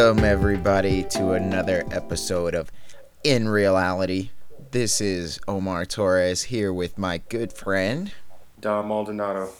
Welcome, 0.00 0.24
everybody, 0.24 1.02
to 1.10 1.32
another 1.32 1.84
episode 1.90 2.54
of 2.54 2.72
In 3.22 3.46
Reality. 3.46 4.30
This 4.70 5.02
is 5.02 5.38
Omar 5.46 5.84
Torres 5.84 6.44
here 6.44 6.72
with 6.72 6.96
my 6.96 7.18
good 7.18 7.52
friend, 7.52 8.10
Dom 8.58 8.88
Maldonado. 8.88 9.50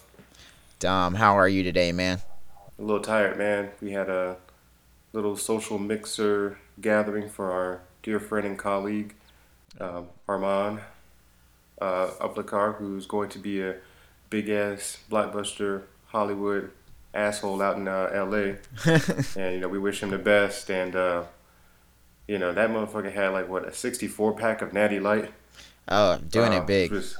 Dom. 0.79 1.17
How 1.17 1.35
are 1.35 1.46
you 1.46 1.63
today, 1.63 1.93
man? 1.93 2.23
A 2.79 2.82
little 2.82 3.03
tired, 3.03 3.37
man. 3.37 3.73
We 3.82 3.93
had 3.93 4.09
a 4.09 4.39
little 5.13 5.37
social 5.37 5.79
mixer 5.79 6.59
gathering 6.81 7.29
for 7.29 7.53
our 7.53 7.82
dear 8.03 8.18
friend 8.18 8.46
and 8.46 8.59
colleague, 8.59 9.14
um, 9.79 10.09
Armand 10.27 10.81
uh, 11.82 12.13
Ablikar, 12.18 12.77
who's 12.77 13.04
going 13.04 13.29
to 13.29 13.39
be 13.39 13.61
a 13.61 13.75
big 14.31 14.49
ass 14.49 15.00
blockbuster 15.11 15.82
Hollywood 16.07 16.71
asshole 17.14 17.61
out 17.63 17.77
in 17.77 17.89
uh, 17.89 18.11
L.A. 18.13 18.57
and 19.37 19.55
you 19.55 19.61
know 19.61 19.68
we 19.68 19.79
wish 19.79 20.03
him 20.03 20.11
the 20.11 20.18
best. 20.18 20.71
And 20.71 20.95
uh, 20.96 21.25
you 22.29 22.39
know 22.39 22.53
that 22.53 22.71
motherfucker 22.71 23.13
had 23.13 23.29
like 23.29 23.49
what 23.49 23.67
a 23.67 23.73
64 23.73 24.35
pack 24.35 24.63
of 24.63 24.73
Natty 24.73 25.01
Light. 25.01 25.32
Oh, 25.89 26.18
doing 26.18 26.53
Uh, 26.54 26.59
it 26.63 26.67
big. 26.67 26.91
was- 26.93 27.17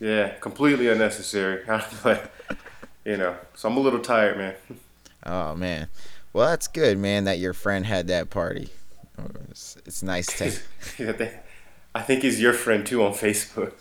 yeah, 0.00 0.34
completely 0.40 0.88
unnecessary. 0.88 1.62
but 2.02 2.30
you 3.04 3.16
know, 3.16 3.36
so 3.54 3.68
I'm 3.68 3.76
a 3.76 3.80
little 3.80 4.00
tired, 4.00 4.36
man. 4.38 4.54
Oh 5.26 5.54
man. 5.54 5.88
Well, 6.32 6.48
that's 6.48 6.68
good, 6.68 6.96
man. 6.98 7.24
That 7.24 7.38
your 7.40 7.52
friend 7.52 7.84
had 7.84 8.06
that 8.08 8.30
party. 8.30 8.70
It's, 9.50 9.76
it's 9.84 10.02
nice 10.02 10.26
to. 10.38 10.46
I 11.08 11.12
think- 11.12 11.32
I 11.92 12.02
think 12.02 12.22
he's 12.22 12.40
your 12.40 12.52
friend 12.52 12.86
too 12.86 13.02
on 13.04 13.12
Facebook 13.14 13.72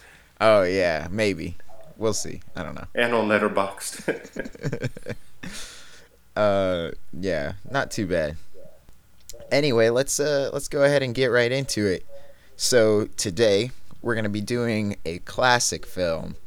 Oh 0.41 0.63
yeah, 0.63 1.07
maybe. 1.11 1.57
We'll 1.99 2.13
see. 2.13 2.41
I 2.55 2.63
don't 2.63 2.75
know. 2.75 2.87
and 2.95 3.13
on 3.13 3.27
Letterboxd. 3.27 4.89
uh, 6.35 6.91
yeah, 7.11 7.53
not 7.69 7.91
too 7.91 8.07
bad. 8.07 8.37
Anyway, 9.51 9.89
let's 9.89 10.17
uh 10.17 10.49
let's 10.53 10.69
go 10.69 10.83
ahead 10.83 11.03
and 11.03 11.13
get 11.13 11.27
right 11.27 11.51
into 11.51 11.85
it. 11.85 12.05
So 12.55 13.09
today 13.17 13.71
we're 14.01 14.15
gonna 14.15 14.29
be 14.29 14.39
doing 14.39 14.95
a 15.03 15.19
classic 15.19 15.85
film, 15.85 16.37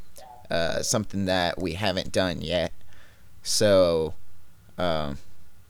uh, 0.50 0.80
something 0.83 1.27
that 1.27 1.61
we 1.61 1.75
haven't 1.75 2.12
done 2.12 2.41
yet. 2.41 2.73
So, 3.42 4.14
um, 4.78 5.19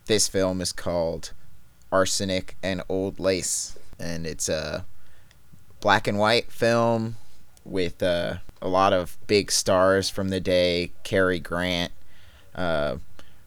this 0.06 0.28
film 0.28 0.60
is 0.60 0.70
called 0.70 1.32
Arsenic 1.90 2.56
and 2.62 2.82
Old 2.88 3.18
Lace, 3.18 3.76
and 3.98 4.28
it's 4.28 4.48
a 4.48 4.84
black 5.80 6.06
and 6.06 6.18
white 6.18 6.52
film 6.52 7.16
with 7.64 8.02
uh, 8.02 8.36
a 8.60 8.68
lot 8.68 8.92
of 8.92 9.16
big 9.26 9.50
stars 9.50 10.08
from 10.10 10.28
the 10.28 10.40
day: 10.40 10.92
Cary 11.04 11.38
Grant, 11.38 11.92
uh, 12.54 12.96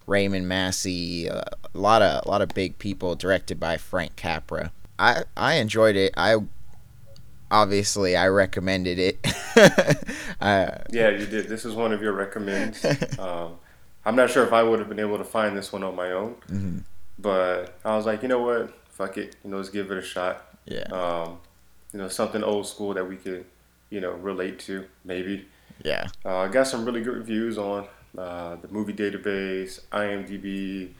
Raymond 0.07 0.47
Massey, 0.47 1.29
uh, 1.29 1.41
a 1.73 1.77
lot 1.77 2.01
of 2.01 2.25
a 2.25 2.29
lot 2.29 2.41
of 2.41 2.49
big 2.49 2.77
people. 2.79 3.15
Directed 3.15 3.59
by 3.59 3.77
Frank 3.77 4.15
Capra. 4.15 4.71
I 4.97 5.23
I 5.35 5.55
enjoyed 5.55 5.95
it. 5.95 6.13
I 6.17 6.37
obviously 7.51 8.15
I 8.15 8.27
recommended 8.27 8.99
it. 8.99 9.19
uh, 10.41 10.77
yeah, 10.91 11.09
you 11.09 11.25
did. 11.25 11.47
This 11.47 11.65
is 11.65 11.73
one 11.73 11.93
of 11.93 12.01
your 12.01 12.13
recommends. 12.13 12.85
Um, 13.19 13.57
I'm 14.07 14.15
not 14.15 14.29
sure 14.29 14.45
if 14.45 14.53
I 14.53 14.61
would 14.61 14.77
have 14.79 14.87
been 14.87 14.99
able 14.99 15.17
to 15.17 15.23
find 15.23 15.57
this 15.57 15.73
one 15.73 15.81
on 15.81 15.95
my 15.95 16.11
own, 16.11 16.35
mhm, 16.47 16.83
but 17.17 17.79
I 17.83 17.95
was 17.95 18.05
like, 18.05 18.21
you 18.21 18.27
know 18.27 18.39
what? 18.39 18.71
Fuck 18.89 19.17
it. 19.17 19.35
You 19.43 19.49
know, 19.49 19.57
let's 19.57 19.69
give 19.69 19.89
it 19.89 19.97
a 19.97 20.01
shot. 20.01 20.45
Yeah. 20.65 20.83
Um, 20.91 21.39
you 21.91 21.97
know, 21.99 22.07
something 22.07 22.43
old 22.43 22.67
school 22.67 22.93
that 22.93 23.07
we 23.07 23.15
could, 23.15 23.45
you 23.95 24.01
know, 24.01 24.11
relate 24.11 24.59
to 24.59 24.85
maybe. 25.05 25.47
Yeah. 25.81 26.09
Uh, 26.25 26.39
I 26.39 26.47
got 26.49 26.67
some 26.67 26.83
really 26.83 27.01
good 27.01 27.15
reviews 27.15 27.57
on 27.57 27.87
uh, 28.17 28.57
the 28.57 28.67
movie 28.67 28.91
database, 28.91 29.79
IMDb, 29.93 30.91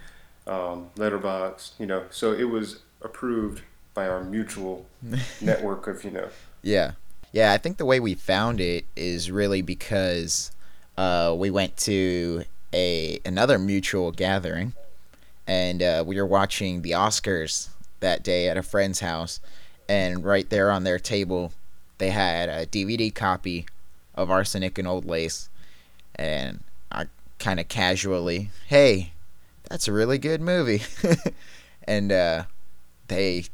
um, 0.48 0.90
Letterbox. 0.96 1.74
You 1.78 1.88
know, 1.88 2.06
so 2.10 2.32
it 2.32 2.46
was 2.46 2.80
approved 3.02 3.64
by 3.94 4.08
our 4.08 4.24
mutual 4.24 4.86
network 5.42 5.88
of 5.88 6.06
you 6.06 6.12
know. 6.12 6.30
Yeah. 6.64 6.94
Yeah, 7.34 7.52
I 7.52 7.58
think 7.58 7.76
the 7.76 7.86
way 7.86 8.00
we 8.00 8.14
found 8.14 8.62
it 8.62 8.86
is 8.96 9.30
really 9.30 9.62
because 9.62 10.54
uh, 10.98 11.36
we 11.38 11.52
went 11.52 11.76
to 11.78 12.46
a 12.74 13.20
another 13.26 13.60
mutual 13.60 14.14
gathering 14.14 14.74
and 15.46 15.84
uh, 15.84 16.02
we 16.08 16.16
were 16.16 16.26
watching 16.26 16.82
the 16.82 16.92
Oscars 16.92 17.68
that 18.00 18.24
day 18.24 18.48
at 18.48 18.56
a 18.56 18.64
friend's 18.64 19.02
house 19.02 19.42
and 19.90 20.24
right 20.24 20.50
there 20.50 20.72
on 20.72 20.86
their 20.86 20.98
table 20.98 21.52
they 21.98 22.10
had 22.10 22.50
a 22.50 22.66
DVD 22.66 23.14
copy 23.14 23.66
of 24.16 24.30
Arsenic 24.32 24.78
and 24.78 24.88
Old 24.88 25.06
Lace 25.06 25.50
and 26.16 26.64
I 26.92 27.06
kind 27.40 27.60
of 27.60 27.68
casually, 27.68 28.50
"Hey, 28.68 29.12
that's 29.70 29.88
a 29.88 29.92
really 29.94 30.18
good 30.18 30.42
movie." 30.42 30.82
and 31.88 32.12
uh, 32.12 32.44
they 33.08 33.46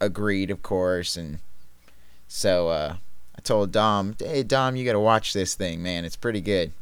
agreed, 0.00 0.50
of 0.50 0.62
course, 0.62 1.16
and 1.16 1.38
so 2.28 2.68
uh, 2.68 2.96
I 3.36 3.40
told 3.42 3.72
Dom, 3.72 4.16
"Hey 4.18 4.42
Dom, 4.42 4.76
you 4.76 4.84
got 4.84 4.92
to 4.92 5.00
watch 5.00 5.32
this 5.32 5.54
thing, 5.54 5.82
man. 5.82 6.04
It's 6.04 6.16
pretty 6.16 6.40
good." 6.40 6.72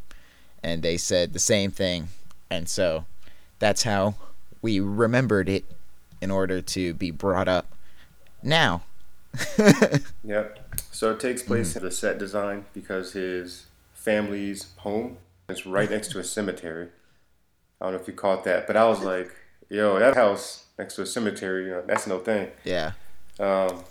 And 0.63 0.83
they 0.83 0.97
said 0.97 1.33
the 1.33 1.39
same 1.39 1.71
thing, 1.71 2.09
and 2.51 2.69
so 2.69 3.05
that's 3.61 3.85
how 3.85 4.15
we 4.61 4.81
remembered 4.81 5.49
it 5.49 5.65
in 6.21 6.33
order 6.33 6.61
to 6.61 6.95
be 6.95 7.11
brought 7.13 7.49
up 7.49 7.67
now. 8.43 8.83
Yep. 10.25 10.68
So 10.93 11.13
it 11.13 11.21
takes 11.21 11.43
place 11.43 11.77
in 11.77 11.83
the 11.83 11.91
set 11.91 12.19
design 12.19 12.65
because 12.75 13.13
his 13.13 13.67
family's 13.95 14.69
home 14.79 15.19
is 15.49 15.67
right 15.67 15.91
next 15.91 16.13
to 16.13 16.19
a 16.19 16.25
cemetery. 16.25 16.89
I 17.81 17.85
don't 17.85 17.95
know 17.95 18.01
if 18.01 18.09
you 18.09 18.15
caught 18.15 18.45
that, 18.45 18.67
but 18.67 18.77
I 18.77 18.87
was 18.89 19.01
like, 19.01 19.35
"Yo, 19.69 19.99
that 19.99 20.15
house 20.17 20.65
next 20.79 20.97
to 20.97 21.03
a 21.03 21.07
cemetery, 21.07 21.65
you 21.67 21.71
know, 21.71 21.83
that's 21.87 22.07
no 22.07 22.19
thing." 22.19 22.51
yeah, 22.65 22.93
Um, 23.39 23.85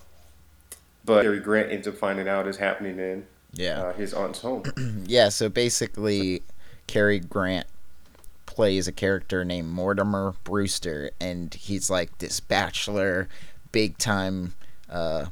but 1.05 1.21
Cary 1.23 1.39
Grant 1.39 1.71
ends 1.71 1.87
up 1.87 1.95
finding 1.95 2.27
out 2.27 2.47
is 2.47 2.57
happening 2.57 2.99
in 2.99 3.25
yeah, 3.53 3.81
uh, 3.81 3.93
his 3.93 4.13
aunt's 4.13 4.41
home. 4.41 4.63
yeah. 5.07 5.29
So 5.29 5.49
basically, 5.49 6.43
Cary 6.87 7.19
Grant 7.19 7.67
plays 8.45 8.87
a 8.87 8.91
character 8.91 9.45
named 9.45 9.69
Mortimer 9.69 10.35
Brewster, 10.43 11.11
and 11.19 11.53
he's 11.53 11.89
like 11.89 12.17
this 12.17 12.39
bachelor, 12.39 13.29
big 13.71 13.97
time. 13.97 14.53
Uh, 14.89 15.27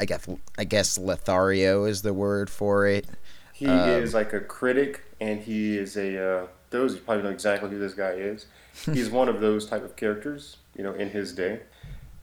I 0.00 0.04
guess 0.04 0.26
I 0.58 0.64
guess 0.64 0.98
Lothario 0.98 1.84
is 1.84 2.02
the 2.02 2.12
word 2.14 2.50
for 2.50 2.86
it. 2.86 3.06
He 3.52 3.66
Um, 3.66 3.88
is 3.88 4.14
like 4.14 4.32
a 4.32 4.40
critic, 4.40 5.02
and 5.20 5.40
he 5.40 5.76
is 5.78 5.96
a. 5.96 6.18
Uh, 6.18 6.46
those 6.70 6.94
you 6.94 7.00
probably 7.00 7.22
know 7.22 7.30
exactly 7.30 7.70
who 7.70 7.78
this 7.78 7.94
guy 7.94 8.12
is. 8.12 8.46
He's 8.86 9.08
one 9.10 9.28
of 9.28 9.40
those 9.40 9.66
type 9.66 9.84
of 9.84 9.94
characters, 9.94 10.56
you 10.76 10.82
know, 10.82 10.92
in 10.92 11.10
his 11.10 11.32
day, 11.32 11.60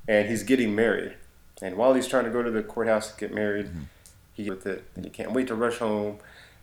and 0.10 0.28
he's 0.28 0.44
getting 0.44 0.76
married. 0.76 1.14
And 1.62 1.78
while 1.78 1.94
he's 1.94 2.08
trying 2.08 2.26
to 2.26 2.30
go 2.32 2.44
to 2.44 2.52
the 2.52 2.62
courthouse 2.64 3.14
to 3.14 3.18
get 3.20 3.34
married, 3.34 3.70
he 4.34 4.50
with 4.50 4.66
it, 4.68 4.84
and 4.96 5.06
he 5.06 5.12
can't 5.12 5.32
wait 5.32 5.48
to 5.48 5.56
rush 5.56 5.78
home 5.78 6.18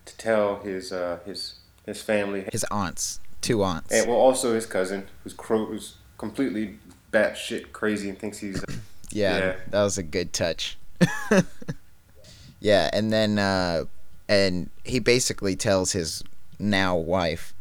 to 0.04 0.16
tell 0.19 0.60
his 0.60 0.92
uh, 0.92 1.20
his 1.25 1.54
his 1.87 2.03
family, 2.03 2.44
His 2.53 2.64
aunts, 2.70 3.20
two 3.41 3.62
aunts. 3.64 3.91
and 3.92 4.06
well, 4.08 4.19
also 4.19 4.53
his 4.54 4.66
cousin, 4.66 5.06
who's 5.25 5.32
cro- 5.32 5.64
who's 5.66 5.94
completely 6.19 6.78
batshit 7.10 7.72
crazy 7.72 8.10
and 8.10 8.19
thinks 8.19 8.38
he's. 8.38 8.62
Yeah, 9.10 9.38
Yeah. 9.38 9.56
that 9.70 9.82
was 9.84 9.97
a 9.97 10.03
good 10.03 10.34
touch. 10.34 10.76
yeah, 12.60 12.91
and 12.92 13.12
then 13.12 13.38
uh 13.38 13.84
and 14.28 14.70
he 14.84 14.98
basically 14.98 15.56
tells 15.56 15.92
his 15.92 16.22
now 16.59 16.97
wife, 16.97 17.54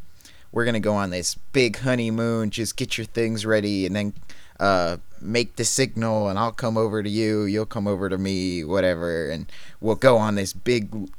"We're 0.51 0.65
going 0.65 0.73
to 0.73 0.79
go 0.79 0.95
on 0.95 1.11
this 1.11 1.35
big 1.53 1.77
honeymoon, 1.77 2.49
just 2.49 2.75
get 2.75 2.97
your 2.97 3.05
things 3.05 3.45
ready 3.45 3.85
and 3.85 3.95
then 3.95 4.13
uh 4.59 4.97
make 5.21 5.55
the 5.55 5.65
signal 5.65 6.29
and 6.29 6.37
I'll 6.37 6.51
come 6.51 6.77
over 6.77 7.01
to 7.01 7.09
you, 7.09 7.43
you'll 7.43 7.65
come 7.65 7.87
over 7.87 8.09
to 8.09 8.17
me, 8.17 8.63
whatever, 8.63 9.29
and 9.29 9.51
we'll 9.81 9.95
go 9.95 10.17
on 10.17 10.35
this 10.35 10.53
big 10.53 11.09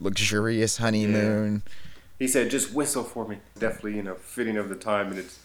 luxurious 0.00 0.78
honeymoon." 0.78 1.62
He 2.18 2.26
said, 2.26 2.50
"Just 2.50 2.72
whistle 2.72 3.04
for 3.04 3.26
me." 3.28 3.38
Definitely, 3.58 3.96
you 3.96 4.02
know, 4.02 4.14
fitting 4.14 4.56
of 4.56 4.68
the 4.68 4.74
time, 4.74 5.08
and 5.08 5.18
it's 5.18 5.38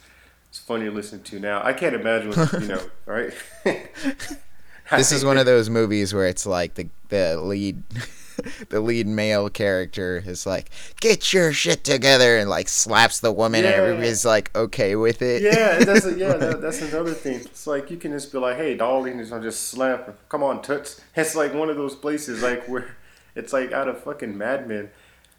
it's 0.50 0.60
funny 0.60 0.86
to 0.86 0.92
listen 0.92 1.22
to 1.24 1.40
now. 1.40 1.62
I 1.64 1.74
can't 1.74 1.96
imagine, 1.96 2.30
what, 2.30 2.54
you 2.54 2.68
know, 2.68 2.82
right? 3.06 3.34
This 4.92 5.12
is 5.12 5.26
one 5.26 5.38
of 5.38 5.46
those 5.46 5.70
movies 5.70 6.14
where 6.14 6.28
it's 6.28 6.46
like 6.46 6.76
the 6.76 6.90
the 7.10 7.40
lead 7.40 7.84
the 8.70 8.80
lead 8.80 9.08
male 9.08 9.50
character 9.50 10.24
is 10.26 10.46
like, 10.46 10.70
"Get 11.00 11.34
your 11.34 11.54
shit 11.54 11.84
together," 11.84 12.38
and 12.38 12.50
like 12.50 12.70
slaps 12.70 13.20
the 13.20 13.32
woman, 13.32 13.66
and 13.66 13.74
everybody's 13.74 14.26
like 14.26 14.56
okay 14.56 14.96
with 14.96 15.22
it. 15.22 15.42
yeah, 15.42 15.80
that's 15.80 16.06
a, 16.06 16.14
yeah, 16.18 16.34
that, 16.34 16.62
that's 16.62 16.82
another 16.82 17.14
thing. 17.14 17.36
It's 17.36 17.68
like 17.68 17.90
you 17.92 17.98
can 17.98 18.12
just 18.12 18.32
be 18.32 18.38
like, 18.38 18.58
"Hey, 18.58 18.76
darling," 18.76 19.20
and 19.20 19.44
just 19.44 19.70
slap 19.70 20.06
her. 20.08 20.16
Come 20.30 20.44
on, 20.44 20.62
toots. 20.62 21.02
It's 21.16 21.36
like 21.36 21.54
one 21.54 21.70
of 21.70 21.78
those 21.78 21.96
places 21.96 22.42
like 22.42 22.68
where 22.68 22.98
it's 23.36 23.54
like 23.54 23.72
out 23.72 23.88
of 23.88 24.04
fucking 24.04 24.38
Mad 24.38 24.68
Men. 24.68 24.90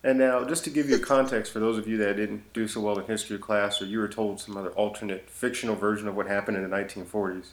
And 0.02 0.18
now, 0.18 0.44
just 0.44 0.64
to 0.64 0.70
give 0.70 0.90
you 0.90 0.98
context 0.98 1.50
for 1.50 1.60
those 1.60 1.78
of 1.78 1.88
you 1.88 1.96
that 1.96 2.16
didn't 2.16 2.52
do 2.52 2.68
so 2.68 2.80
well 2.82 2.98
in 2.98 3.06
history 3.06 3.38
class, 3.38 3.80
or 3.80 3.86
you 3.86 3.98
were 3.98 4.08
told 4.08 4.38
some 4.38 4.54
other 4.56 4.70
alternate 4.72 5.30
fictional 5.30 5.76
version 5.76 6.06
of 6.06 6.14
what 6.14 6.26
happened 6.26 6.58
in 6.58 6.62
the 6.62 6.68
1940s, 6.68 7.46
a 7.46 7.48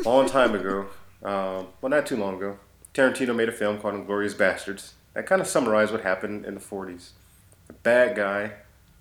long 0.00 0.26
time 0.26 0.54
ago, 0.54 0.86
um, 1.22 1.68
well, 1.80 1.90
not 1.90 2.06
too 2.06 2.16
long 2.16 2.36
ago, 2.36 2.58
Tarantino 2.94 3.34
made 3.34 3.48
a 3.48 3.52
film 3.52 3.78
called 3.78 3.94
*Inglourious 3.94 4.34
Basterds* 4.34 4.92
that 5.14 5.26
kind 5.26 5.40
of 5.40 5.46
summarized 5.46 5.92
what 5.92 6.02
happened 6.02 6.44
in 6.44 6.54
the 6.54 6.60
40s. 6.60 7.10
The 7.66 7.74
bad 7.74 8.16
guy, 8.16 8.52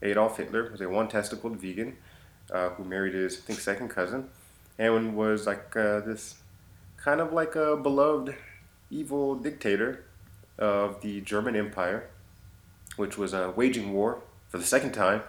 Adolf 0.01 0.37
Hitler, 0.37 0.69
was 0.71 0.81
a 0.81 0.89
one-testicled 0.89 1.57
vegan 1.57 1.97
uh, 2.51 2.69
who 2.69 2.83
married 2.83 3.13
his, 3.13 3.37
I 3.37 3.41
think, 3.41 3.59
second 3.59 3.89
cousin, 3.89 4.29
and 4.77 5.15
was 5.15 5.47
like 5.47 5.75
uh, 5.75 6.01
this 6.01 6.35
kind 6.97 7.21
of 7.21 7.33
like 7.33 7.55
a 7.55 7.75
beloved 7.75 8.35
evil 8.89 9.35
dictator 9.35 10.03
of 10.57 11.01
the 11.01 11.21
German 11.21 11.55
Empire, 11.55 12.09
which 12.97 13.17
was 13.17 13.33
uh, 13.33 13.51
waging 13.55 13.93
war 13.93 14.21
for 14.49 14.57
the 14.57 14.65
second 14.65 14.91
time 14.91 15.23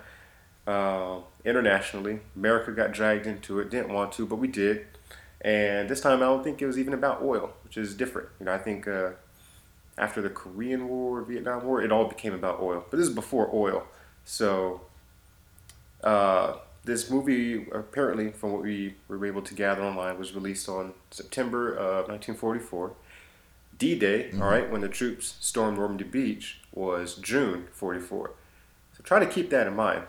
uh, 0.66 1.18
internationally. 1.44 2.20
America 2.36 2.72
got 2.72 2.92
dragged 2.92 3.26
into 3.26 3.60
it, 3.60 3.70
didn't 3.70 3.92
want 3.92 4.12
to, 4.12 4.26
but 4.26 4.36
we 4.36 4.48
did. 4.48 4.86
And 5.42 5.88
this 5.88 6.00
time, 6.00 6.18
I 6.18 6.26
don't 6.26 6.44
think 6.44 6.62
it 6.62 6.66
was 6.66 6.78
even 6.78 6.94
about 6.94 7.20
oil, 7.20 7.52
which 7.64 7.76
is 7.76 7.94
different. 7.94 8.28
You 8.38 8.46
know, 8.46 8.52
I 8.52 8.58
think 8.58 8.86
uh, 8.86 9.10
after 9.98 10.22
the 10.22 10.30
Korean 10.30 10.88
War, 10.88 11.22
Vietnam 11.22 11.64
War, 11.64 11.82
it 11.82 11.90
all 11.90 12.06
became 12.06 12.32
about 12.32 12.60
oil. 12.60 12.84
But 12.88 12.96
this 12.98 13.08
is 13.08 13.14
before 13.14 13.50
oil, 13.52 13.84
so 14.24 14.82
uh, 16.04 16.54
this 16.84 17.10
movie, 17.10 17.66
apparently, 17.72 18.30
from 18.30 18.52
what 18.52 18.62
we 18.62 18.94
were 19.08 19.24
able 19.26 19.42
to 19.42 19.54
gather 19.54 19.82
online, 19.82 20.18
was 20.18 20.32
released 20.32 20.68
on 20.68 20.94
September 21.10 21.72
of 21.72 22.08
1944. 22.08 22.92
D 23.78 23.98
Day, 23.98 24.28
mm-hmm. 24.28 24.42
all 24.42 24.48
right, 24.48 24.70
when 24.70 24.80
the 24.80 24.88
troops 24.88 25.36
stormed 25.40 25.78
Normandy 25.78 26.04
Beach, 26.04 26.60
was 26.72 27.16
June 27.16 27.66
44. 27.72 28.30
So 28.96 29.02
try 29.02 29.18
to 29.18 29.26
keep 29.26 29.50
that 29.50 29.66
in 29.66 29.74
mind. 29.74 30.04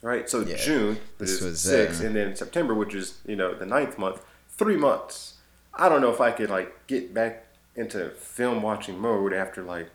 Right, 0.00 0.30
so 0.30 0.40
yeah, 0.40 0.56
June 0.56 0.98
this 1.18 1.40
was 1.40 1.60
six, 1.60 2.00
uh, 2.00 2.06
and 2.06 2.14
then 2.14 2.36
September, 2.36 2.72
which 2.72 2.94
is 2.94 3.18
you 3.26 3.34
know 3.34 3.54
the 3.54 3.66
ninth 3.66 3.98
month, 3.98 4.24
three 4.50 4.76
months. 4.76 5.34
I 5.74 5.88
don't 5.88 6.00
know 6.00 6.12
if 6.12 6.20
I 6.20 6.30
could 6.30 6.50
like 6.50 6.86
get 6.86 7.12
back 7.12 7.46
into 7.74 8.10
film 8.10 8.62
watching 8.62 8.98
mode 8.98 9.32
after 9.32 9.62
like, 9.62 9.86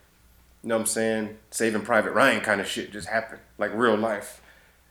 you 0.62 0.70
know 0.70 0.76
what 0.76 0.82
I'm 0.82 0.88
saying, 0.88 1.38
Saving 1.52 1.82
Private 1.82 2.12
Ryan 2.12 2.42
kind 2.42 2.60
of 2.60 2.68
shit 2.68 2.92
just 2.92 3.08
happened, 3.08 3.42
like 3.58 3.72
real 3.74 3.98
life. 3.98 4.42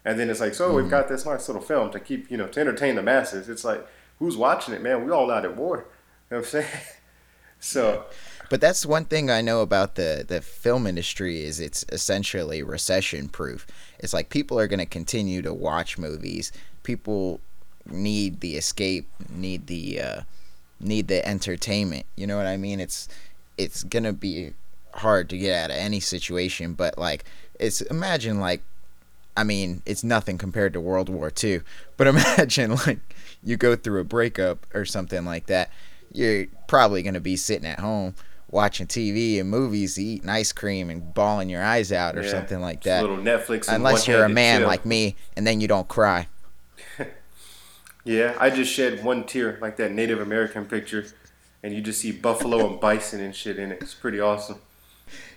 And 0.05 0.19
then 0.19 0.29
it's 0.31 0.41
like, 0.41 0.55
so 0.55 0.69
mm-hmm. 0.69 0.77
we've 0.77 0.91
got 0.91 1.09
this 1.09 1.25
nice 1.25 1.49
little 1.49 1.63
film 1.63 1.91
to 1.93 2.01
keep, 2.01 2.31
you 2.31 2.37
know, 2.37 2.49
to 2.49 2.61
entertain 2.61 2.97
the 2.97 3.03
masses. 3.03 3.49
It's 3.49 3.65
like, 3.65 3.87
who's 4.19 4.37
watching 4.37 4.75
it, 4.75 4.83
man? 4.83 5.05
We 5.05 5.13
all 5.13 5.31
out 5.31 5.45
at 5.45 5.57
war. 5.57 5.77
You 5.77 5.83
know 5.83 6.39
what 6.39 6.39
I'm 6.39 6.45
saying? 6.45 6.67
so. 7.61 8.07
But 8.53 8.61
that's 8.61 8.85
one 8.85 9.07
thing 9.07 9.31
I 9.31 9.41
know 9.41 9.63
about 9.63 9.95
the, 9.95 10.27
the 10.29 10.43
film 10.43 10.87
industry 10.87 11.43
is 11.43 11.59
it's 11.59 11.87
essentially 11.91 12.63
recession 12.63 13.31
proof. 13.31 13.67
It's 13.99 14.13
like 14.13 14.29
people 14.29 14.61
are 14.61 14.67
going 14.67 14.79
to 14.79 14.85
continue 14.85 15.41
to 15.41 15.55
watch 15.55 15.97
movies. 15.97 16.53
People 16.83 17.41
need 17.87 18.41
the 18.41 18.57
escape, 18.57 19.09
need 19.31 19.69
the 19.69 20.03
uh, 20.03 20.21
need 20.81 21.09
the 21.09 21.27
entertainment. 21.27 22.05
You 22.15 22.27
know 22.27 22.37
what 22.37 22.47
I 22.47 22.59
mean? 22.59 22.79
It's 22.79 23.09
it's 23.57 23.85
going 23.85 24.05
to 24.05 24.13
be 24.13 24.53
hard 24.97 25.31
to 25.31 25.39
get 25.39 25.65
out 25.65 25.71
of 25.71 25.77
any 25.79 26.01
situation, 26.01 26.75
but 26.75 26.99
like 26.99 27.25
it's 27.59 27.81
imagine 27.81 28.39
like 28.39 28.61
I 29.35 29.45
mean, 29.45 29.81
it's 29.87 30.05
nothing 30.05 30.37
compared 30.37 30.75
to 30.75 30.81
World 30.83 31.09
War 31.09 31.33
II. 31.43 31.63
But 31.97 32.07
imagine 32.07 32.73
like 32.87 33.01
you 33.43 33.57
go 33.57 33.77
through 33.77 34.03
a 34.03 34.05
breakup 34.05 34.67
or 34.75 34.85
something 34.85 35.25
like 35.25 35.47
that. 35.47 35.71
You're 36.13 36.49
probably 36.69 37.03
going 37.03 37.15
to 37.15 37.21
be 37.21 37.37
sitting 37.37 37.67
at 37.67 37.81
home 37.81 38.15
watching 38.53 38.87
TV 38.87 39.41
and 39.41 39.51
movies, 39.51 39.99
eating 39.99 40.29
ice 40.29 40.53
cream 40.53 40.89
and 40.91 41.13
bawling 41.13 41.51
your 41.51 41.65
eyes 41.65 41.91
out 41.91 42.17
or 42.17 42.23
yeah, 42.23 42.31
something 42.31 42.61
like 42.61 42.85
that. 42.85 43.01
little 43.01 43.17
Netflix. 43.17 43.67
Unless 43.69 44.07
you're 44.07 44.25
a 44.25 44.29
man 44.29 44.61
chill. 44.61 44.69
like 44.69 44.87
me, 44.87 45.17
and 45.37 45.45
then 45.45 45.61
you 45.61 45.67
don't 45.67 45.89
cry. 45.89 46.29
yeah, 48.05 48.37
I 48.39 48.51
just 48.51 48.73
shed 48.73 49.03
one 49.03 49.25
tear 49.25 49.59
like 49.61 49.77
that 49.79 49.91
Native 49.91 50.21
American 50.21 50.67
picture, 50.67 51.07
and 51.65 51.75
you 51.75 51.81
just 51.81 52.01
see 52.01 52.13
buffalo 52.13 52.71
and 52.71 52.79
bison 52.79 53.19
and 53.19 53.35
shit 53.35 53.59
in 53.59 53.73
it. 53.73 53.83
It's 53.83 53.95
pretty 53.95 54.21
awesome 54.21 54.61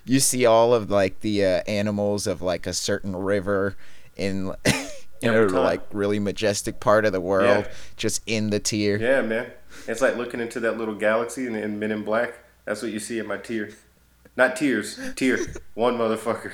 you 0.05 0.19
see 0.19 0.45
all 0.45 0.73
of 0.73 0.89
like 0.89 1.21
the 1.21 1.43
uh, 1.43 1.61
animals 1.67 2.27
of 2.27 2.41
like 2.41 2.67
a 2.67 2.73
certain 2.73 3.15
river 3.15 3.75
in 4.15 4.53
in 5.21 5.33
a 5.33 5.45
like 5.47 5.81
really 5.91 6.19
majestic 6.19 6.79
part 6.79 7.05
of 7.05 7.11
the 7.11 7.21
world, 7.21 7.65
yeah. 7.65 7.73
just 7.97 8.21
in 8.25 8.51
the 8.51 8.59
tear. 8.59 8.97
Yeah, 8.97 9.21
man. 9.21 9.51
It's 9.87 10.01
like 10.01 10.15
looking 10.15 10.39
into 10.39 10.59
that 10.61 10.77
little 10.77 10.95
galaxy 10.95 11.47
in, 11.47 11.55
in 11.55 11.79
Men 11.79 11.91
in 11.91 12.03
Black. 12.03 12.39
That's 12.65 12.81
what 12.81 12.91
you 12.91 12.99
see 12.99 13.19
in 13.19 13.27
my 13.27 13.37
tear. 13.37 13.69
Not 14.35 14.55
tears, 14.55 14.99
tear. 15.15 15.37
One 15.75 15.97
motherfucker. 15.97 16.53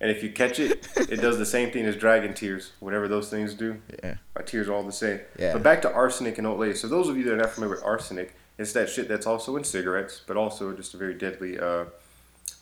And 0.00 0.10
if 0.10 0.22
you 0.22 0.30
catch 0.30 0.58
it, 0.58 0.88
it 0.96 1.20
does 1.20 1.38
the 1.38 1.46
same 1.46 1.70
thing 1.70 1.86
as 1.86 1.94
dragon 1.94 2.34
tears, 2.34 2.72
whatever 2.80 3.06
those 3.06 3.30
things 3.30 3.54
do. 3.54 3.80
Yeah. 4.02 4.16
My 4.36 4.42
tears 4.42 4.68
are 4.68 4.72
all 4.74 4.82
the 4.82 4.92
same. 4.92 5.20
Yeah. 5.38 5.52
But 5.52 5.62
back 5.62 5.80
to 5.82 5.92
arsenic 5.92 6.38
and 6.38 6.46
old 6.46 6.58
lady. 6.58 6.74
So 6.74 6.88
those 6.88 7.08
of 7.08 7.16
you 7.16 7.22
that 7.24 7.34
are 7.34 7.36
not 7.36 7.50
familiar 7.50 7.76
with 7.76 7.84
arsenic, 7.84 8.34
it's 8.58 8.72
that 8.72 8.88
shit 8.88 9.08
that's 9.08 9.26
also 9.26 9.56
in 9.56 9.62
cigarettes, 9.62 10.20
but 10.26 10.36
also 10.36 10.72
just 10.72 10.92
a 10.94 10.96
very 10.96 11.14
deadly 11.14 11.58
uh, 11.58 11.84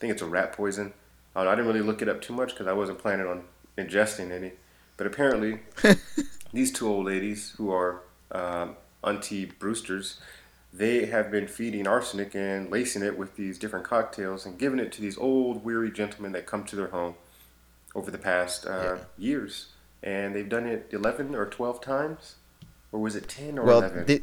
I 0.01 0.03
think 0.03 0.13
it's 0.15 0.23
a 0.23 0.27
rat 0.27 0.55
poison. 0.55 0.95
I, 1.37 1.45
know, 1.45 1.51
I 1.51 1.55
didn't 1.55 1.67
really 1.67 1.83
look 1.83 2.01
it 2.01 2.09
up 2.09 2.23
too 2.23 2.33
much 2.33 2.51
because 2.51 2.67
I 2.67 2.73
wasn't 2.73 2.99
planning 2.99 3.27
on 3.27 3.45
ingesting 3.77 4.31
any. 4.31 4.53
But 4.97 5.07
apparently, 5.07 5.61
these 6.55 6.73
two 6.73 6.89
old 6.89 7.05
ladies 7.05 7.55
who 7.59 7.71
are 7.71 8.01
um, 8.33 8.77
Auntie 9.05 9.45
Brewsters, 9.45 10.19
they 10.73 11.07
have 11.07 11.31
been 11.31 11.49
feeding 11.49 11.87
arsenic 11.87 12.35
and 12.35 12.71
lacing 12.71 13.03
it 13.03 13.19
with 13.19 13.37
these 13.37 13.59
different 13.59 13.85
cocktails 13.85 14.47
and 14.47 14.59
giving 14.59 14.79
it 14.79 14.93
to 14.93 15.01
these 15.01 15.19
old, 15.19 15.65
weary 15.65 15.91
gentlemen 15.91 16.33
that 16.33 16.47
come 16.47 16.65
to 16.65 16.77
their 16.77 16.89
home 16.89 17.15
over 17.95 18.11
the 18.11 18.19
past 18.19 18.67
uh, 18.67 18.97
yeah. 18.97 18.99
years. 19.19 19.67
And 20.03 20.35
they've 20.35 20.49
done 20.49 20.67
it 20.67 20.89
11 20.93 21.35
or 21.35 21.47
12 21.47 21.81
times? 21.81 22.37
Or 22.93 23.01
was 23.01 23.17
it 23.17 23.29
10 23.29 23.59
or 23.59 23.65
well, 23.65 23.79
11? 23.79 24.07
Th- 24.07 24.23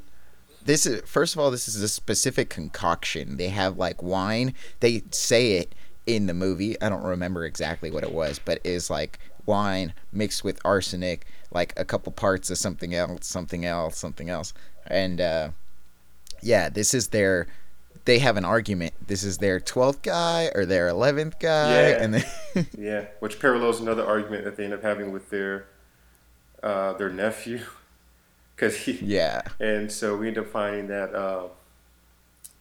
this 0.64 0.86
is 0.86 1.02
first 1.10 1.34
of 1.34 1.40
all 1.40 1.50
this 1.50 1.68
is 1.68 1.82
a 1.82 1.88
specific 1.88 2.50
concoction 2.50 3.38
they 3.38 3.48
have 3.48 3.78
like 3.78 4.04
wine 4.04 4.54
they 4.82 5.02
say 5.12 5.54
it 5.54 5.74
in 6.06 6.28
the 6.28 6.34
movie 6.34 6.80
i 6.82 6.90
don't 6.90 7.04
remember 7.04 7.46
exactly 7.46 7.90
what 7.90 8.04
it 8.04 8.12
was 8.12 8.38
but 8.44 8.60
is 8.66 8.90
like 8.90 9.18
wine 9.46 9.94
mixed 10.12 10.44
with 10.44 10.60
arsenic 10.66 11.26
like 11.52 11.72
a 11.78 11.86
couple 11.86 12.12
parts 12.12 12.50
of 12.50 12.58
something 12.58 12.94
else 12.94 13.26
something 13.26 13.66
else 13.66 13.98
something 13.98 14.30
else 14.30 14.54
and 14.88 15.22
uh, 15.22 15.50
yeah 16.42 16.69
this 16.69 16.94
is 16.94 17.10
their 17.10 17.48
they 18.07 18.19
have 18.19 18.38
an 18.38 18.45
argument. 18.45 18.94
This 19.06 19.24
is 19.24 19.38
their 19.38 19.60
12th 19.60 20.01
guy 20.01 20.50
or 20.56 20.66
their 20.66 20.88
11th 20.88 21.39
guy 21.42 21.89
yeah. 21.89 22.01
and 22.01 22.13
then 22.13 22.68
yeah 22.78 23.06
which 23.19 23.39
parallels 23.39 23.81
another 23.81 24.06
argument 24.06 24.45
that 24.45 24.56
they 24.56 24.63
end 24.63 24.74
up 24.74 24.81
having 24.81 25.12
with 25.12 25.30
their 25.30 25.68
uh, 26.63 26.94
their 26.94 27.12
nephew. 27.12 27.60
Because 28.56 28.75
he 28.75 28.94
yeah. 28.94 29.44
and 29.60 29.92
so 29.92 30.18
we 30.18 30.30
end 30.30 30.39
up 30.39 30.48
finding 30.48 30.88
that 30.88 31.13
uh, 31.13 31.44